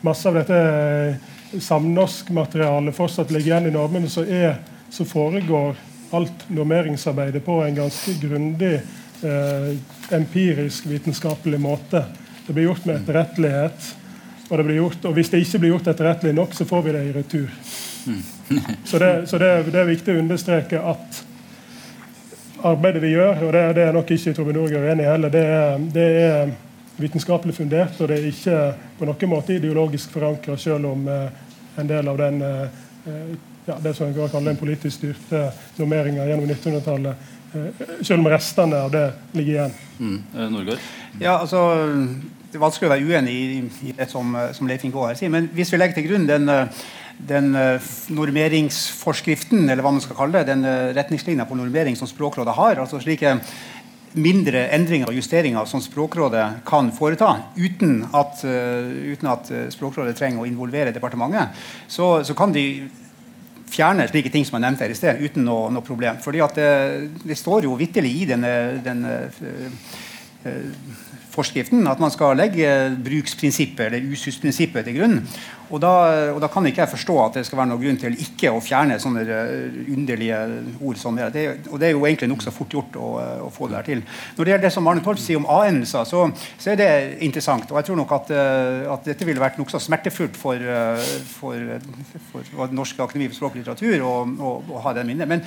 masse 0.00 0.24
av 0.28 0.40
dette 0.40 1.60
samnorskmaterialet 1.68 2.96
fortsatt 2.96 3.30
ligger 3.34 3.58
igjen 3.58 3.68
i 3.68 3.76
normene, 3.76 4.08
så, 4.08 4.24
er, 4.24 4.56
så 4.88 5.04
foregår 5.04 5.76
alt 6.10 6.46
normeringsarbeidet 6.48 7.44
på 7.44 7.60
en 7.64 7.74
ganske 7.74 8.14
grundig 8.22 8.74
eh, 9.22 9.70
empirisk, 10.10 10.86
vitenskapelig 10.86 11.60
måte. 11.60 12.04
Det 12.46 12.52
blir 12.52 12.70
gjort 12.70 12.84
med 12.84 12.96
etterrettelighet. 13.02 13.94
Og, 14.48 14.58
det 14.58 14.64
blir 14.64 14.76
gjort, 14.80 15.04
og 15.04 15.16
hvis 15.18 15.28
det 15.28 15.42
ikke 15.44 15.58
blir 15.60 15.74
gjort 15.74 15.90
etterrettelig 15.92 16.32
nok, 16.34 16.54
så 16.56 16.64
får 16.64 16.82
vi 16.82 16.92
det 16.96 17.02
i 17.04 17.12
retur. 17.12 17.50
Så, 18.84 18.98
det, 18.98 19.26
så 19.28 19.38
det, 19.38 19.50
det, 19.68 19.76
er 19.76 19.90
viktig 19.90 20.14
å 20.14 20.20
understreke 20.22 20.80
at 20.80 21.18
arbeidet 22.64 23.02
vi 23.02 23.10
gjør, 23.12 23.42
og 23.44 23.52
det, 23.52 23.64
det 23.76 23.82
er 23.84 23.92
nok 23.92 24.12
ikke 24.14 24.32
Torbjørn 24.32 24.56
Norge 24.56 24.80
enig 24.92 25.04
i 25.04 25.10
heller, 25.10 25.34
det 25.34 25.42
er, 25.44 25.84
det 25.92 26.06
er, 26.22 26.54
vitenskapelig 26.98 27.54
fundert, 27.54 28.00
og 28.00 28.08
det 28.10 28.16
er 28.16 28.24
ikke 28.26 28.54
på 28.98 29.06
noen 29.06 29.30
måte 29.30 29.54
ideologisk 29.54 30.16
forankra, 30.16 30.56
selv 30.58 30.88
om 30.88 31.04
eh, 31.12 31.28
en 31.78 31.90
del 31.92 32.08
av 32.10 32.16
den 32.18 32.40
eh, 32.42 32.80
ja, 33.68 33.76
det 33.84 33.94
som 33.96 34.08
jeg 34.08 34.16
kan 34.16 34.32
kalle 34.32 34.54
en 34.54 34.60
politisk 34.60 34.96
styrte 34.98 35.48
normeringer 35.78 36.30
gjennom 36.30 36.48
1900-tallet 36.48 37.34
selv 38.02 38.20
om 38.20 38.28
restene 38.28 38.76
av 38.84 38.92
det 38.92 39.04
ligger 39.36 39.54
igjen. 39.54 39.76
Mm. 39.98 40.18
Norgård? 40.52 40.84
Ja, 41.20 41.38
altså 41.38 41.62
det 42.48 42.56
er 42.56 42.64
vanskelig 42.64 42.88
å 42.88 42.92
være 42.92 43.08
uenig 43.08 43.34
i, 43.34 43.62
i 43.88 43.94
det 43.96 44.08
som, 44.10 44.36
som 44.56 44.68
Leif 44.68 44.84
Inge 44.86 45.08
her 45.08 45.18
sier. 45.18 45.32
Men 45.32 45.50
hvis 45.56 45.72
vi 45.72 45.80
legger 45.80 45.98
til 45.98 46.08
grunn 46.08 46.28
den, 46.28 46.52
den 47.28 47.50
normeringsforskriften, 48.16 49.66
eller 49.66 49.84
hva 49.84 49.94
man 49.96 50.04
skal 50.04 50.18
kalle 50.18 50.40
det, 50.40 50.52
den 50.52 50.94
retningslinja 50.96 51.48
på 51.48 51.58
normering 51.58 51.98
som 51.98 52.08
Språkrådet 52.10 52.56
har, 52.56 52.80
altså 52.84 53.00
slike 53.04 53.36
mindre 54.18 54.64
endringer 54.72 55.10
og 55.10 55.18
justeringer 55.18 55.68
som 55.68 55.82
Språkrådet 55.84 56.46
kan 56.68 56.88
foreta 56.96 57.34
uten 57.58 58.00
at, 58.16 58.40
uh, 58.48 58.88
uten 59.12 59.28
at 59.28 59.50
Språkrådet 59.74 60.16
trenger 60.16 60.42
å 60.42 60.48
involvere 60.48 60.94
departementet, 60.96 61.52
så, 61.88 62.22
så, 62.24 62.36
kan 62.38 62.54
de 62.56 62.64
fjerne 63.68 64.08
slike 64.08 64.32
ting 64.32 64.46
som 64.46 64.58
jeg 64.58 64.64
nevnte 64.66 64.86
her 64.86 64.94
i 64.94 64.98
sted, 64.98 65.20
uten 65.22 65.44
noe, 65.46 65.68
noe 65.74 65.84
problem. 65.84 66.20
Fordi 66.24 66.42
det, 66.56 66.70
det, 67.24 67.38
står 67.38 67.68
jo 67.68 67.76
vitterlig 67.78 68.14
i 68.22 68.26
denne, 68.32 68.52
denne 68.84 69.14
uh, 69.28 71.04
forskriften 71.38 71.86
at 71.90 72.02
man 72.02 72.12
skal 72.14 72.36
legge 72.38 72.68
bruksprinsippet 73.04 73.86
eller 73.88 74.12
ususprinsippet 74.12 74.88
til 74.88 74.98
grunn. 74.98 75.22
Og 75.68 75.80
da, 75.82 75.90
og 76.32 76.38
da, 76.40 76.48
kan 76.48 76.64
ikke 76.64 76.80
jeg 76.80 76.92
forstå 76.94 77.16
at 77.20 77.34
det 77.36 77.44
skal 77.46 77.60
være 77.60 77.70
noen 77.74 77.82
grunn 77.82 77.98
til 78.00 78.14
ikke 78.24 78.52
å 78.56 78.60
fjerne 78.64 78.96
sånne 79.02 79.24
eh, 79.24 79.80
underlige 79.92 80.38
ord 80.80 81.00
som 81.00 81.18
det. 81.18 81.44
Og 81.68 81.76
det 81.80 81.90
er 81.90 81.92
jo 81.92 82.06
egentlig 82.08 82.30
nokså 82.30 82.52
fort 82.54 82.72
gjort 82.72 82.96
å, 82.96 83.08
eh, 83.20 83.42
å, 83.44 83.50
få 83.52 83.68
det 83.68 83.76
der 83.76 83.88
til. 83.90 84.02
Når 84.36 84.48
det 84.48 84.54
gjelder 84.54 84.66
det 84.68 84.72
som 84.78 84.88
Arne 84.88 85.04
Torp 85.04 85.20
sier 85.20 85.40
om 85.40 85.48
a-endelser, 85.58 86.08
så, 86.08 86.24
så, 86.56 86.70
er 86.72 86.80
det 86.80 86.88
interessant. 87.26 87.68
Og 87.68 87.80
jeg 87.80 87.88
tror 87.90 88.00
nok 88.00 88.14
at, 88.16 88.32
eh, 88.32 88.88
at 88.94 89.10
dette 89.10 89.28
ville 89.28 89.42
vært 89.42 89.60
nokså 89.60 89.82
smertefullt 89.84 90.38
for, 90.40 90.64
for, 91.34 91.76
for, 92.30 92.48
for 92.54 92.78
Norsk 92.78 93.04
akademi 93.04 93.28
for 93.28 93.42
språk 93.42 93.58
og 93.58 93.60
litteratur 93.60 94.06
å 94.08 94.80
ha 94.86 94.94
den 94.96 95.12
minnet. 95.12 95.28
Men 95.28 95.44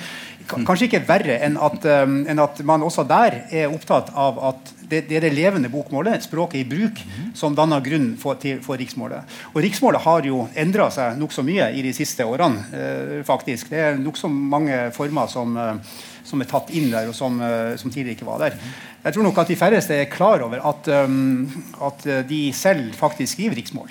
kanskje 0.52 0.86
ikke 0.86 1.02
verre 1.08 1.40
enn 1.42 1.58
at, 1.58 1.88
enn 1.88 2.42
at 2.42 2.62
man 2.68 2.86
også 2.86 3.04
der 3.10 3.42
er 3.50 3.74
opptatt 3.74 4.14
av 4.14 4.38
at 4.52 4.72
det, 4.92 5.02
det 5.10 5.18
er 5.18 5.26
det 5.26 5.34
levende 5.34 5.72
bokmålet, 5.72 6.22
språket 6.28 6.62
i 6.62 6.68
bruk, 6.68 7.02
som 7.34 7.58
danner 7.58 7.82
grunn 7.84 8.12
for, 8.20 8.38
til, 8.38 8.62
for 8.62 8.78
riksmålet. 8.78 9.40
Og 9.52 9.62
riksmålet 9.64 10.04
har 10.06 10.12
har 10.12 10.28
jo 10.28 10.44
endra 10.58 10.88
seg 10.92 11.18
nokså 11.20 11.44
mye 11.46 11.70
i 11.76 11.82
de 11.84 11.92
siste 11.96 12.24
årene. 12.28 12.64
Eh, 12.72 13.20
faktisk. 13.26 13.70
Det 13.72 13.80
er 13.80 14.00
nokså 14.00 14.30
mange 14.30 14.90
former 14.94 15.30
som, 15.30 15.56
eh, 15.56 15.96
som, 16.24 16.40
er 16.40 16.50
tatt 16.50 16.70
inn 16.76 16.90
der, 16.92 17.08
og 17.08 17.16
som, 17.16 17.40
eh, 17.40 17.74
som, 17.80 17.90
tidligere 17.90 18.18
ikke 18.18 18.28
var 18.28 18.44
der. 18.44 18.58
Jeg 19.04 19.14
tror 19.14 19.26
nok 19.26 19.38
at 19.42 19.48
de 19.50 19.58
færreste 19.58 19.96
er 19.96 20.10
klar 20.10 20.44
over 20.44 20.62
at, 20.62 20.88
um, 20.88 21.48
at 21.82 22.28
de 22.28 22.52
selv 22.54 22.94
faktisk 22.94 23.34
skriver 23.34 23.56
riksmål. 23.58 23.90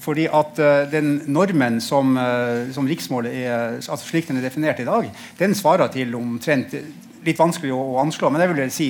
Fordi 0.00 0.24
at 0.26 0.58
uh, 0.58 0.90
den 0.90 1.20
normen 1.28 1.76
som, 1.80 2.16
uh, 2.16 2.72
som, 2.72 2.86
riksmålet 2.88 3.34
er, 3.44 3.76
altså 3.76 4.06
slik 4.08 4.26
den 4.26 4.40
er 4.40 4.46
definert 4.48 4.80
i 4.80 4.88
dag, 4.88 5.10
den 5.38 5.54
svarer 5.54 5.92
til 5.92 6.14
omtrent 6.16 6.74
Litt 7.20 7.36
vanskelig 7.36 7.68
å, 7.76 7.76
å 7.76 7.98
anslå, 8.00 8.30
men 8.32 8.40
jeg 8.40 8.48
vil 8.48 8.70
si 8.72 8.86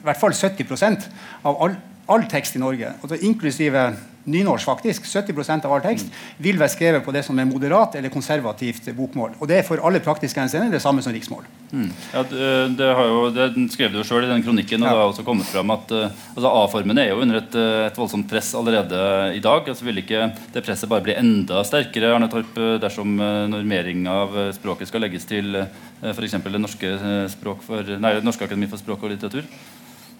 i 0.00 0.06
hvert 0.08 0.20
fall 0.20 0.36
70% 0.36 1.08
av 1.44 1.62
all, 1.62 1.76
all 2.10 2.24
tekst 2.30 2.56
i 2.56 2.62
Norge, 2.62 2.94
altså 3.02 3.20
inklusive 3.20 3.90
nynorsk, 4.28 4.66
faktisk, 4.68 5.06
70% 5.08 5.64
av 5.64 5.72
all 5.74 5.82
tekst, 5.84 6.10
vil 6.42 6.58
være 6.60 6.74
skrevet 6.74 7.04
på 7.04 7.12
det 7.14 7.22
som 7.26 7.38
er 7.40 7.48
moderat 7.48 7.96
eller 7.98 8.12
konservativt 8.12 8.90
bokmål. 8.96 9.38
Og 9.40 9.48
det 9.48 9.60
er 9.60 9.66
for 9.66 9.80
alle 9.86 10.02
praktiske 10.04 10.42
henseender 10.42 10.74
det 10.74 10.82
samme 10.84 11.02
som 11.04 11.14
riksmål. 11.14 11.46
Mm. 11.70 11.88
Ja, 12.12 12.24
det, 12.26 12.90
har 12.98 13.08
jo, 13.08 13.22
det 13.32 13.48
skrev 13.72 13.92
du 13.92 14.00
jo 14.00 14.04
sjøl 14.06 14.26
i 14.26 14.30
den 14.30 14.44
kronikken, 14.44 14.82
og 14.82 14.90
ja. 14.90 14.92
det 14.92 15.02
har 15.02 15.12
også 15.14 15.24
kommet 15.26 15.48
fram 15.48 15.72
at 15.72 15.94
uh, 15.94 16.22
altså 16.34 16.52
A-formen 16.52 17.00
er 17.00 17.12
jo 17.12 17.20
under 17.24 17.40
et, 17.40 17.56
eh, 17.56 17.86
et, 17.86 18.00
voldsomt 18.00 18.28
press 18.30 18.52
allerede 18.58 19.00
i 19.38 19.42
dag. 19.44 19.68
altså 19.72 19.86
Vil 19.86 20.02
ikke 20.02 20.28
det 20.52 20.64
presset 20.66 20.90
bare 20.90 21.06
bli 21.06 21.16
enda 21.16 21.64
sterkere 21.66 22.12
Arne 22.16 22.28
Torp, 22.32 22.58
eh, 22.58 22.76
dersom 22.82 23.16
normering 23.50 24.04
av 24.10 24.36
språket 24.56 24.90
skal 24.90 25.06
legges 25.06 25.24
til 25.28 25.54
f.eks. 26.00 26.38
Det 26.50 26.60
norske, 26.60 26.94
språk 27.32 27.62
for, 27.64 27.96
nei, 28.02 28.16
norske 28.24 28.46
akademi 28.46 28.68
for 28.70 28.80
språk 28.80 29.04
og 29.04 29.14
litteratur? 29.14 29.46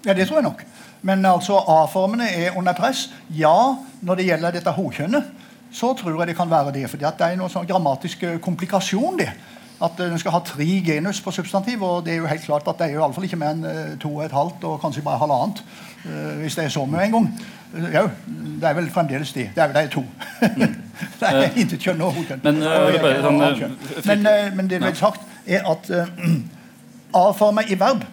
Ja, 0.05 0.13
det 0.17 0.27
tror 0.27 0.39
jeg 0.39 0.43
nok. 0.43 0.63
Men 1.01 1.25
altså 1.25 1.57
A-formene 1.57 2.29
er 2.29 2.57
under 2.57 2.73
press. 2.73 3.09
Ja, 3.29 3.75
når 4.01 4.15
det 4.15 4.25
gjelder 4.25 4.51
dette 4.51 4.73
hokjønnet, 4.73 5.23
så 5.71 5.93
tror 5.97 6.19
jeg 6.19 6.27
det 6.27 6.35
kan 6.35 6.49
være 6.49 6.73
det. 6.73 6.89
For 6.89 6.97
det 6.97 7.13
er 7.19 7.37
noen 7.39 7.49
sånn 7.49 7.69
grammatisk 7.69 8.23
eh, 8.23 8.39
komplikasjon. 8.41 9.17
det. 9.17 9.31
At 9.81 9.97
den 9.97 10.19
skal 10.21 10.35
ha 10.35 10.41
tre 10.45 10.67
genus 10.85 11.21
på 11.21 11.31
substantiv. 11.31 11.81
Og 11.83 12.05
det 12.05 12.13
er 12.13 12.21
jo 12.21 12.29
helt 12.29 12.45
klart 12.45 12.67
at 12.67 12.77
det 12.77 12.87
er 12.87 12.93
jo 12.97 13.01
iallfall 13.01 13.25
ikke 13.25 13.39
mer 13.41 13.55
enn 13.55 13.65
eh, 13.65 13.95
to 14.01 14.13
og 14.17 14.25
et 14.25 14.35
halvt, 14.35 14.67
og 14.69 14.81
kanskje 14.81 15.05
bare 15.05 15.21
halvannet. 15.21 15.63
Eh, 16.05 16.37
hvis 16.43 16.57
det 16.57 16.65
er 16.65 16.73
så 16.73 16.85
mye 16.85 17.07
en 17.07 17.17
gang. 17.17 17.27
Jo, 17.71 18.07
det 18.61 18.69
er 18.69 18.77
vel 18.77 18.89
fremdeles 18.91 19.33
det. 19.33 19.49
Det 19.55 19.63
er, 19.63 19.73
det 19.77 19.83
er 19.83 19.91
to. 19.93 20.03
det 20.41 21.29
er 21.29 21.53
intet 21.55 21.81
kjønn 21.81 22.01
og 22.01 22.17
hokjønn. 22.17 22.41
Men, 22.43 22.63
sånn, 23.25 23.77
men, 24.05 24.27
men, 24.57 24.69
det 24.69 24.81
vil 24.81 24.97
sagt 24.97 25.29
er 25.47 25.65
at 25.69 25.93
A-former 27.21 27.69
i 27.69 27.79
verb 27.79 28.03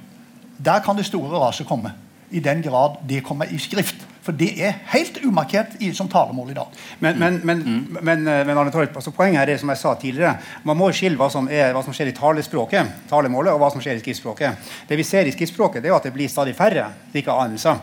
der 0.58 0.84
kan 0.84 0.98
det 0.98 1.06
store 1.06 1.40
raset 1.40 1.66
komme. 1.66 1.94
I 2.30 2.40
den 2.44 2.62
grad 2.62 3.00
det 3.08 3.22
kommer 3.24 3.48
i 3.48 3.58
skrift. 3.58 4.04
For 4.28 4.36
det 4.36 4.50
er 4.60 4.74
helt 4.92 5.16
umarkert 5.24 5.78
i, 5.80 5.88
som 5.96 6.08
talemål 6.12 6.50
i 6.52 6.56
dag. 6.58 6.74
Men, 7.00 7.16
men, 7.18 7.38
men, 7.48 7.62
mm. 7.64 7.98
men, 8.04 8.26
eh, 8.28 8.42
men 8.44 8.58
Arne 8.60 8.72
Torp, 8.74 8.98
altså 9.00 9.14
poenget 9.16 9.40
her 9.40 9.54
er 9.54 9.60
som 9.60 9.70
jeg 9.72 9.80
sa 9.80 9.94
tidligere, 9.96 10.34
man 10.68 10.76
må 10.76 10.90
skille 10.92 11.16
hva 11.16 11.30
som, 11.32 11.48
er, 11.48 11.70
hva 11.72 11.80
som 11.86 11.96
skjer 11.96 12.10
i 12.10 12.16
talespråket, 12.16 13.06
talemålet, 13.08 13.54
og 13.54 13.62
hva 13.62 13.70
som 13.72 13.80
skjer 13.80 13.96
i 13.96 14.02
skriftspråket. 14.02 14.68
Det 14.90 14.98
vi 15.00 15.06
ser 15.08 15.24
i 15.24 15.32
skriftspråket, 15.32 15.80
det 15.80 15.88
er 15.88 15.96
at 15.96 16.10
det 16.10 16.12
blir 16.12 16.28
stadig 16.28 16.52
færre 16.58 16.90
slike 17.14 17.32
a-endelser. 17.32 17.80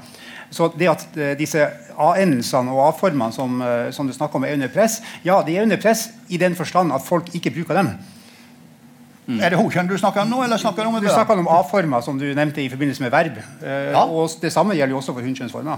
Så 0.53 0.69
det 0.77 0.91
at 0.91 1.07
uh, 1.17 1.31
disse 1.39 1.65
a-endelsene 1.97 2.75
og 2.75 2.83
a-formene 2.91 3.33
som, 3.33 3.57
uh, 3.65 3.89
som, 3.95 4.05
du 4.05 4.13
snakker 4.13 4.37
om, 4.37 4.45
er 4.45 4.53
under 4.59 4.69
press, 4.69 4.99
ja, 5.25 5.39
de 5.41 5.57
er 5.57 5.65
under 5.65 5.81
press 5.81 6.11
i 6.29 6.37
den 6.37 6.53
forstand 6.55 6.93
at 6.93 7.03
folk 7.03 7.33
ikke 7.33 7.55
bruker 7.57 7.81
dem. 7.81 7.95
Mm. 9.25 9.39
Er 9.41 9.49
det 9.49 9.57
hokjønn 9.57 9.87
du 9.89 9.97
snakker 9.97 10.21
om 10.21 10.29
nå? 10.29 10.43
eller 10.45 10.61
snakker 10.61 10.85
Du 10.85 10.89
om 10.91 10.97
det? 10.99 11.07
Du 11.07 11.13
snakker 11.13 11.39
om 11.41 11.47
A-former, 11.49 12.01
som 12.05 12.17
du 12.19 12.27
nevnte 12.37 12.61
i 12.61 12.69
forbindelse 12.69 13.01
med 13.01 13.11
verb. 13.11 13.39
Eh, 13.63 13.91
ja. 13.91 14.03
Og 14.05 14.29
Det 14.41 14.53
samme 14.53 14.75
gjelder 14.77 14.93
jo 14.93 15.01
også 15.01 15.13
for 15.13 15.25
hunnkjønnsformer. 15.25 15.77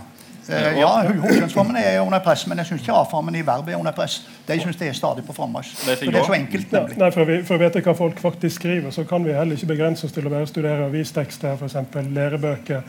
Eh, 0.50 0.80
ja, 0.80 0.90
Hunkjønnsformene 1.08 1.82
er 1.84 2.02
under 2.02 2.20
press, 2.24 2.46
men 2.48 2.60
jeg 2.62 2.70
syns 2.70 2.84
ikke 2.84 2.96
A-formen 2.96 3.36
i 3.36 3.44
verb 3.48 3.68
er 3.70 3.80
under 3.80 3.96
press. 3.96 4.22
De 4.48 4.60
syns 4.62 4.80
det 4.80 4.88
er 4.88 4.94
stadig 4.96 5.26
på 5.28 5.36
frammarsj. 5.36 5.74
Det 5.86 6.08
er 6.08 6.24
så 6.24 6.38
enkelt, 6.38 6.72
nemlig. 6.72 6.96
Ja, 6.96 7.04
nei, 7.04 7.10
for, 7.16 7.28
vi, 7.28 7.42
for, 7.48 7.58
å 7.58 7.64
vite 7.66 7.84
hva 7.84 7.96
folk 7.98 8.22
faktisk 8.24 8.62
skriver, 8.62 8.92
så 8.96 9.04
kan 9.08 9.26
vi 9.28 9.36
heller 9.36 9.60
ikke 9.60 9.74
begrense 9.74 10.08
oss 10.08 10.16
til 10.16 10.28
å 10.28 10.32
bare 10.32 10.48
studere 10.48 10.88
avistekster, 10.88 11.60
f.eks. 11.60 11.76
lærebøker 12.16 12.80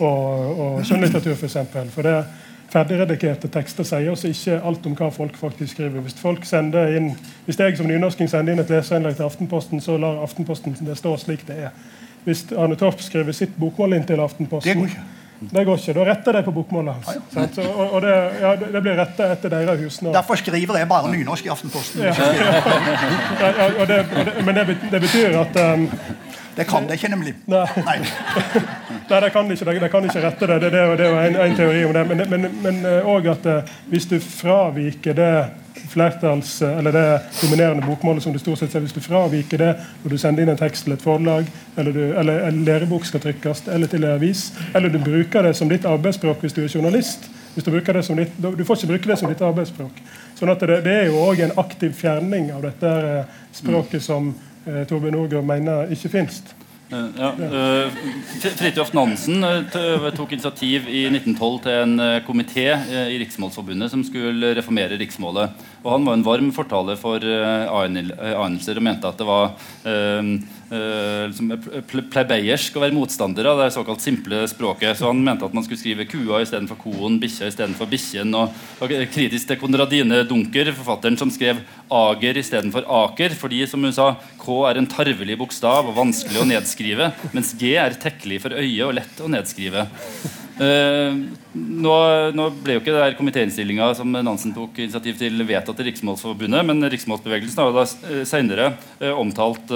og, 0.00 0.08
og 0.08 0.80
skjønnlitteratur, 0.88 1.36
f.eks. 1.36 1.58
For, 1.72 1.92
for 1.96 2.08
det 2.08 2.16
ferdigredigerte 2.72 3.50
tekster 3.52 3.86
sier 3.86 4.12
oss 4.12 4.24
ikke 4.28 4.58
alt 4.64 4.86
om 4.88 4.94
hva 4.96 5.10
folk 5.12 5.36
faktisk 5.38 5.76
skriver. 5.76 6.00
Hvis, 6.04 6.18
folk 6.20 6.46
inn, 6.48 7.12
hvis 7.46 7.60
jeg 7.60 7.76
som 7.76 7.88
nynorsking 7.90 8.30
sender 8.30 8.54
inn 8.54 8.62
et 8.64 8.72
leserinnlegg 8.72 9.18
til 9.18 9.28
Aftenposten, 9.28 9.80
så 9.80 9.98
lar 10.00 10.22
Aftenposten 10.24 10.76
det 10.80 10.96
stå 10.98 11.16
slik 11.20 11.46
det 11.48 11.58
er. 11.68 11.74
Hvis 12.24 12.46
Arne 12.56 12.76
Torp 12.78 13.00
skriver 13.02 13.34
sitt 13.34 13.56
bokmål 13.58 13.98
inn 13.98 14.06
til 14.06 14.20
Aftenposten 14.22 14.86
Det 15.50 15.64
går 15.66 15.74
ikke. 15.74 15.90
Det. 15.90 15.94
Da 15.96 16.04
retter 16.06 16.36
de 16.36 16.42
på 16.46 16.52
bokmålet 16.54 16.94
hans. 16.94 17.08
Ja, 17.34 17.46
ja. 17.56 17.68
og, 17.68 17.94
og 17.96 18.02
det, 18.04 18.12
ja, 18.40 18.52
det, 18.62 18.82
blir 18.84 18.94
retta 18.94 19.26
etter 19.34 19.50
deres 19.50 19.80
hus. 19.80 19.96
Derfor 20.14 20.38
skriver 20.38 20.78
jeg 20.78 20.88
bare 20.88 21.10
nynorsk 21.10 21.48
i 21.48 21.50
Aftenposten. 21.50 22.02
Det, 23.82 23.98
men 24.46 24.54
det, 24.54 25.00
betyr 25.00 25.34
at 25.40 25.56
um, 25.74 25.88
det 26.56 26.66
kan 26.68 26.86
det 26.88 26.98
ikke, 26.98 27.08
nemlig. 27.08 27.34
Nei, 27.46 27.64
Nei. 27.86 27.98
Nei 29.10 29.20
det 29.24 29.32
kan 29.32 29.50
ikke, 29.50 29.72
de, 29.72 29.88
kan 29.88 30.04
ikke 30.04 30.22
rette 30.26 30.48
det. 30.50 30.60
Det, 30.60 30.70
det, 30.72 30.84
det 31.00 31.06
er 31.06 31.10
jo 31.10 31.18
en, 31.24 31.40
en, 31.46 31.56
teori 31.56 31.84
om 31.88 31.96
det. 31.96 32.38
Men 32.62 32.86
òg 33.08 33.28
at 33.32 33.48
uh, 33.48 33.74
hvis 33.92 34.08
du 34.10 34.18
fraviker 34.20 35.16
det 35.16 35.34
flertalls, 35.92 36.62
eh, 36.62 36.78
eller 36.78 36.92
det 36.92 37.20
dominerende 37.42 37.86
bokmålet 37.86 38.22
som 38.22 38.32
du 38.32 38.38
stort 38.38 38.58
sett 38.58 38.72
ser, 38.72 38.80
hvis 38.80 38.94
du 38.96 39.00
fraviker 39.04 39.60
det 39.60 39.72
når 40.02 40.14
du 40.14 40.18
sender 40.20 40.44
inn 40.44 40.52
en 40.52 40.60
tekst 40.60 40.86
til 40.86 40.94
et 40.96 41.04
forlag, 41.04 41.48
eller, 41.76 41.92
du, 41.92 42.02
eller 42.18 42.46
en 42.48 42.64
lærebok 42.64 43.04
skal 43.08 43.20
trykkes, 43.20 43.66
eller 43.68 43.90
til 43.92 44.04
en 44.04 44.16
avis, 44.16 44.46
eller 44.74 44.92
du 44.92 44.98
bruker 45.02 45.44
det 45.48 45.54
som 45.58 45.68
ditt 45.68 45.88
arbeidsspråk 45.88 46.44
hvis 46.44 46.56
du 46.56 46.64
er 46.64 46.72
journalist 46.72 47.30
hvis 47.52 47.64
Du 47.64 47.70
bruker 47.70 47.92
det 47.92 48.02
som 48.06 48.16
ditt, 48.16 48.32
du 48.40 48.64
får 48.64 48.76
ikke 48.76 48.86
bruke 48.86 49.08
det 49.10 49.16
som 49.20 49.28
ditt 49.28 49.42
arbeidsspråk. 49.44 49.98
Sånn 50.38 50.48
at 50.48 50.62
det, 50.64 50.78
det 50.86 50.94
er 51.02 51.10
jo 51.10 51.18
òg 51.20 51.42
en 51.44 51.52
aktiv 51.60 51.92
fjerning 51.92 52.46
av 52.54 52.62
dette 52.64 52.92
eh, 53.08 53.34
språket 53.52 54.00
som 54.00 54.30
eh, 54.66 54.82
Torbjørn 54.88 55.18
Aagaard 55.20 55.48
mener 55.48 55.94
ikke 55.94 56.10
finnes. 56.12 56.42
Eh, 56.92 57.06
ja, 57.16 57.30
uh, 57.32 58.00
Fridtjof 58.42 58.92
Nansen 58.92 59.44
tok 59.72 60.34
initiativ 60.36 60.88
i 60.92 61.06
1912 61.08 61.60
til 61.64 61.78
en 61.78 61.94
komité 62.26 62.66
i 63.08 63.20
Riksmålsforbundet 63.22 63.92
som 63.92 64.04
skulle 64.04 64.52
reformere 64.58 64.98
riksmålet. 65.00 65.54
Og 65.82 65.92
Han 65.94 66.08
var 66.08 66.18
en 66.18 66.26
varm 66.26 66.50
fortaler 66.52 67.00
for 67.00 67.22
anelser 67.22 68.78
og 68.78 68.86
mente 68.86 69.08
at 69.08 69.18
det 69.18 69.26
var 69.26 69.56
uh, 70.72 71.28
liksom, 71.28 71.52
plebeiersk 72.12 72.76
å 72.76 72.82
være 72.82 72.96
motstander 72.96 73.46
av 73.50 73.60
det 73.60 73.68
såkalt 73.74 74.02
simple 74.04 74.42
språket. 74.50 74.96
Så 74.98 75.10
han 75.10 75.22
mente 75.22 75.46
at 75.46 75.54
man 75.56 75.66
skulle 75.66 75.80
skrive 75.80 76.08
kua 76.10 76.42
istedenfor 76.42 76.80
koen, 76.80 77.20
bikkja 77.22 77.52
istedenfor 77.52 77.90
bikkjen. 77.92 78.34
Og, 78.38 78.58
og 78.82 78.96
kritisk 79.14 79.52
til 79.52 79.60
Konradine 79.60 80.22
Dunker, 80.28 80.72
forfatteren 80.76 81.20
som 81.20 81.32
skrev 81.32 81.62
ager 81.92 82.40
istedenfor 82.40 82.88
aker, 83.02 83.36
fordi 83.38 83.64
som 83.70 83.84
hun 83.84 83.94
sa, 83.94 84.14
K 84.42 84.60
er 84.70 84.80
en 84.80 84.88
tarvelig 84.90 85.38
bokstav 85.40 85.90
og 85.90 85.98
vanskelig 85.98 86.42
å 86.42 86.48
nedskrive, 86.48 87.12
mens 87.36 87.52
G 87.60 87.76
er 87.78 87.98
tekkelig 88.00 88.42
for 88.46 88.56
øyet 88.58 88.86
og 88.88 88.96
lett 88.98 89.20
å 89.22 89.30
nedskrive. 89.30 89.86
Eh, 90.62 91.14
nå, 91.52 91.92
nå, 92.36 92.44
ble 92.62 92.76
jo 92.76 92.82
ikke 92.82 92.94
det 92.94 93.16
komitéinnstillinga 93.18 93.88
som 93.98 94.12
Nansen 94.14 94.52
tok 94.54 94.78
initiativ 94.84 95.16
til, 95.18 95.42
vedtatt 95.48 95.80
i 95.82 95.86
Riksmålsforbundet, 95.88 96.62
men 96.68 96.86
Riksmålsbevegelsen 96.92 97.62
har 97.62 97.72
da 97.74 97.84
eh, 97.84 98.22
senere 98.28 98.68
eh, 99.00 99.10
omtalt 99.10 99.72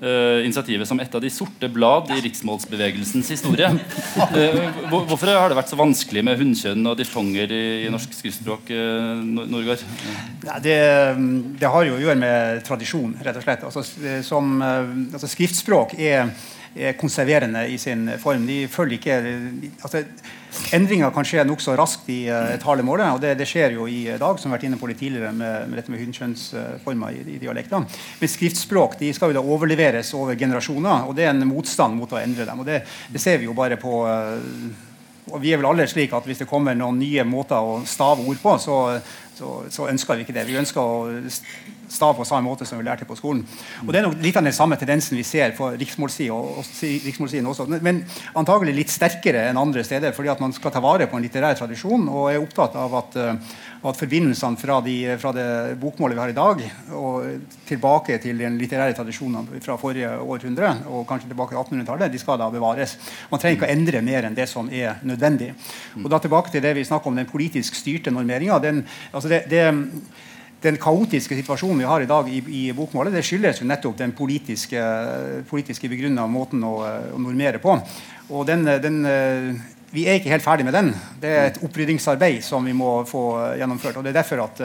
initiativet 0.00 0.88
som 0.88 1.00
et 1.02 1.14
av 1.14 1.20
de 1.22 1.28
sorte 1.32 1.68
blad 1.72 2.08
i 2.14 2.20
riksmålsbevegelsens 2.24 3.28
historie. 3.34 3.68
Hvorfor 4.88 5.28
har 5.28 5.52
det 5.52 5.58
vært 5.58 5.72
så 5.72 5.78
vanskelig 5.78 6.22
med 6.24 6.40
hunnkjønn 6.40 6.88
og 6.88 6.96
diftonger 6.98 7.52
i, 7.52 7.64
i 7.84 7.90
norsk 7.92 8.14
skriftspråk? 8.16 8.72
Norgard? 9.50 9.84
Det, 10.64 10.78
det, 11.60 11.68
har 11.68 11.84
jo 11.86 11.98
å 11.98 12.00
gjøre 12.00 12.16
med 12.22 12.64
tradisjon, 12.64 13.12
rett 13.20 13.42
og 13.42 13.44
slett. 13.44 13.66
Altså, 13.68 13.84
som, 14.24 14.56
altså, 14.64 15.28
skriftspråk 15.28 15.98
er 16.00 16.32
er 16.74 16.92
konserverende 16.98 17.64
i 17.68 17.78
sin 17.78 18.08
form. 18.18 18.46
De 18.46 18.68
følger 18.70 18.98
ikke 18.98 19.16
altså, 19.82 20.04
Endringer 20.74 21.12
kan 21.14 21.26
skje 21.26 21.44
nokså 21.46 21.76
raskt 21.78 22.08
i 22.10 22.24
uh, 22.30 22.56
talemålet, 22.62 23.14
og 23.14 23.22
det, 23.22 23.36
det, 23.38 23.46
skjer 23.48 23.76
jo 23.78 23.86
i 23.90 24.02
dag, 24.18 24.38
som 24.38 24.48
vi 24.48 24.52
har 24.52 24.58
vært 24.58 24.66
inne 24.68 24.80
på 24.80 24.90
litt 24.90 25.00
tidligere 25.00 25.30
med, 25.34 25.70
med 25.70 25.80
dette 25.80 25.94
med 25.94 26.02
hundkjønnsformer 26.02 27.16
i, 27.16 27.24
i 27.36 27.38
dialektene. 27.42 27.86
Men 28.20 28.32
skriftspråk 28.34 28.98
de 29.00 29.12
skal 29.16 29.32
jo 29.32 29.38
da 29.38 29.46
overleveres 29.56 30.12
over 30.18 30.38
generasjoner, 30.38 31.06
og 31.08 31.16
det 31.18 31.26
er 31.26 31.32
en 31.34 31.48
motstand 31.48 31.98
mot 31.98 32.12
å 32.12 32.20
endre 32.20 32.46
dem. 32.48 32.62
og 32.62 32.68
Det, 32.68 32.82
det 33.14 33.22
ser 33.22 33.40
vi 33.42 33.50
jo 33.50 33.56
bare 33.56 33.78
på 33.80 34.04
uh, 34.06 34.86
og 35.30 35.38
vi 35.42 35.52
er 35.52 35.60
vel 35.60 35.68
alle 35.70 35.86
slik 35.86 36.14
at 36.16 36.26
Hvis 36.26 36.42
det 36.42 36.48
kommer 36.50 36.74
noen 36.74 36.98
nye 36.98 37.24
måter 37.28 37.60
å 37.62 37.80
stave 37.86 38.24
ord 38.26 38.40
på, 38.42 38.56
så, 38.58 38.78
så, 39.36 39.60
så 39.70 39.88
ønsker 39.90 40.18
vi 40.18 40.26
ikke 40.26 40.34
det. 40.36 40.46
Vi 40.48 40.58
ønsker 40.58 40.80
å 40.80 41.20
stav 41.90 42.14
på 42.16 42.26
samme 42.28 42.46
måte 42.46 42.66
som 42.68 42.78
vi 42.78 42.86
lærte 42.86 43.06
på 43.08 43.16
skolen. 43.18 43.42
Og 43.86 43.92
Det 43.92 44.00
er 44.00 44.06
nok 44.06 44.20
litt 44.22 44.36
av 44.38 44.46
den 44.46 44.56
samme 44.56 44.78
tendensen 44.80 45.18
vi 45.18 45.24
ser 45.26 45.54
på 45.56 45.72
riksmålssiden 45.80 47.50
også, 47.50 47.66
men 47.82 48.02
antagelig 48.38 48.76
litt 48.76 48.92
sterkere 48.92 49.48
enn 49.50 49.60
andre 49.60 49.84
steder, 49.86 50.14
fordi 50.16 50.30
at 50.32 50.42
man 50.42 50.54
skal 50.56 50.72
ta 50.74 50.82
vare 50.84 51.08
på 51.10 51.18
en 51.18 51.26
litterær 51.26 51.58
tradisjon 51.58 52.06
og 52.08 52.30
er 52.30 52.40
opptatt 52.40 52.76
av 52.78 52.94
at, 53.00 53.18
uh, 53.18 53.58
at 53.90 53.98
forbindelsene 53.98 54.60
fra, 54.60 54.78
de, 54.84 54.96
fra, 55.20 55.34
det 55.36 55.48
bokmålet 55.80 56.18
vi 56.18 56.22
har 56.22 56.34
i 56.34 56.38
dag, 56.38 56.64
og 56.96 57.58
tilbake 57.68 58.20
til 58.22 58.38
den 58.42 58.58
litterære 58.60 58.94
tradisjonen 58.98 59.48
fra 59.64 59.78
forrige 59.80 60.12
århundre, 60.20 60.72
og 60.90 61.06
kanskje 61.08 61.30
tilbake 61.32 61.56
til 61.56 61.62
1800-tallet, 61.62 62.12
de 62.12 62.22
skal 62.22 62.40
da 62.40 62.50
bevares. 62.52 62.96
Man 63.30 63.42
trenger 63.42 63.58
ikke 63.58 63.70
å 63.70 63.74
endre 63.74 64.04
mer 64.06 64.28
enn 64.28 64.38
det 64.38 64.48
som 64.50 64.70
er 64.70 65.00
nødvendig. 65.06 65.52
Og 66.02 66.10
da 66.12 66.20
tilbake 66.22 66.52
til 66.52 66.64
det 66.64 66.74
vi 66.76 66.86
snakker 66.86 67.10
om, 67.10 67.18
den 67.18 67.30
politisk 67.30 67.78
styrte 67.78 68.12
normeringa. 68.14 68.60
Altså 68.60 69.30
det, 69.30 69.44
det 69.50 69.64
den 70.62 70.78
kaotiske 70.80 71.36
situasjonen 71.38 71.80
vi 71.80 71.88
har 71.88 72.04
i 72.04 72.08
dag 72.08 72.28
i, 72.28 72.40
i 72.40 72.62
bokmålet, 72.76 73.14
det 73.16 73.24
skyldes 73.24 73.62
jo 73.62 73.68
nettopp 73.68 73.98
den 74.00 74.12
politiske, 74.16 74.80
politiske 75.50 75.88
begrunna 75.88 76.26
måten 76.28 76.64
å, 76.66 76.74
å, 76.84 77.20
normere 77.20 77.62
på. 77.62 77.78
Og 78.30 78.44
den, 78.48 78.66
den, 78.82 79.00
vi 79.90 80.04
er 80.06 80.20
ikke 80.20 80.34
helt 80.34 80.44
ferdig 80.44 80.66
med 80.68 80.76
den. 80.76 80.92
Det 81.22 81.30
er 81.30 81.48
et 81.48 81.62
oppryddingsarbeid 81.66 82.44
som 82.46 82.66
vi 82.66 82.76
må 82.76 83.00
få 83.08 83.24
gjennomført. 83.58 83.96
og 83.96 84.04
Det 84.04 84.12
er 84.12 84.20
derfor 84.20 84.44
at, 84.44 84.60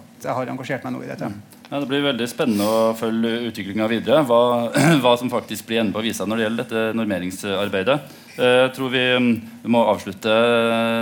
at 0.00 0.26
jeg 0.26 0.36
har 0.40 0.52
engasjert 0.52 0.84
meg 0.84 0.96
nå 0.96 1.06
i 1.06 1.12
dette. 1.12 1.30
Ja, 1.68 1.82
det 1.82 1.88
blir 1.90 2.00
veldig 2.00 2.26
spennende 2.28 2.64
å 2.64 2.92
følge 2.96 3.50
utviklinga 3.50 3.88
videre. 3.90 4.22
Hva, 4.28 4.40
hva, 5.02 5.14
som 5.20 5.32
faktisk 5.32 5.68
blir 5.68 5.82
enden 5.82 5.94
på 5.96 6.04
visa 6.04 6.24
når 6.24 6.40
det 6.40 6.46
gjelder 6.46 6.64
dette 6.64 6.96
normeringsarbeidet. 6.96 7.98
Eh, 8.38 8.60
jeg 8.62 8.74
tror 8.76 8.92
vi 8.92 9.02
mm, 9.18 9.30
må 9.74 9.80
avslutte 9.90 10.32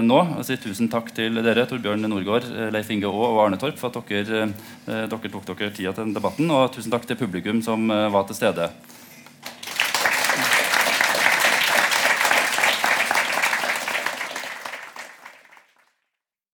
nå. 0.04 0.20
og 0.38 0.44
si 0.46 0.56
Tusen 0.60 0.88
takk 0.92 1.10
til 1.16 1.36
dere, 1.44 1.66
Torbjørn 1.68 2.08
Norgård, 2.08 2.48
eh, 2.48 2.70
Leif 2.72 2.88
Inge 2.94 3.10
Aa 3.10 3.28
og 3.28 3.40
Arne 3.44 3.58
Torp, 3.60 3.76
for 3.80 3.92
at 3.92 4.08
dere, 4.08 4.46
eh, 4.88 5.02
dere 5.04 5.32
tok 5.34 5.52
dere 5.52 5.74
tida 5.76 5.92
til 5.96 6.14
debatten. 6.16 6.48
Og 6.48 6.70
tusen 6.72 6.94
takk 6.94 7.04
til 7.08 7.20
publikum 7.20 7.60
som 7.64 7.92
var 7.92 8.24
til 8.28 8.38
stede. 8.38 8.70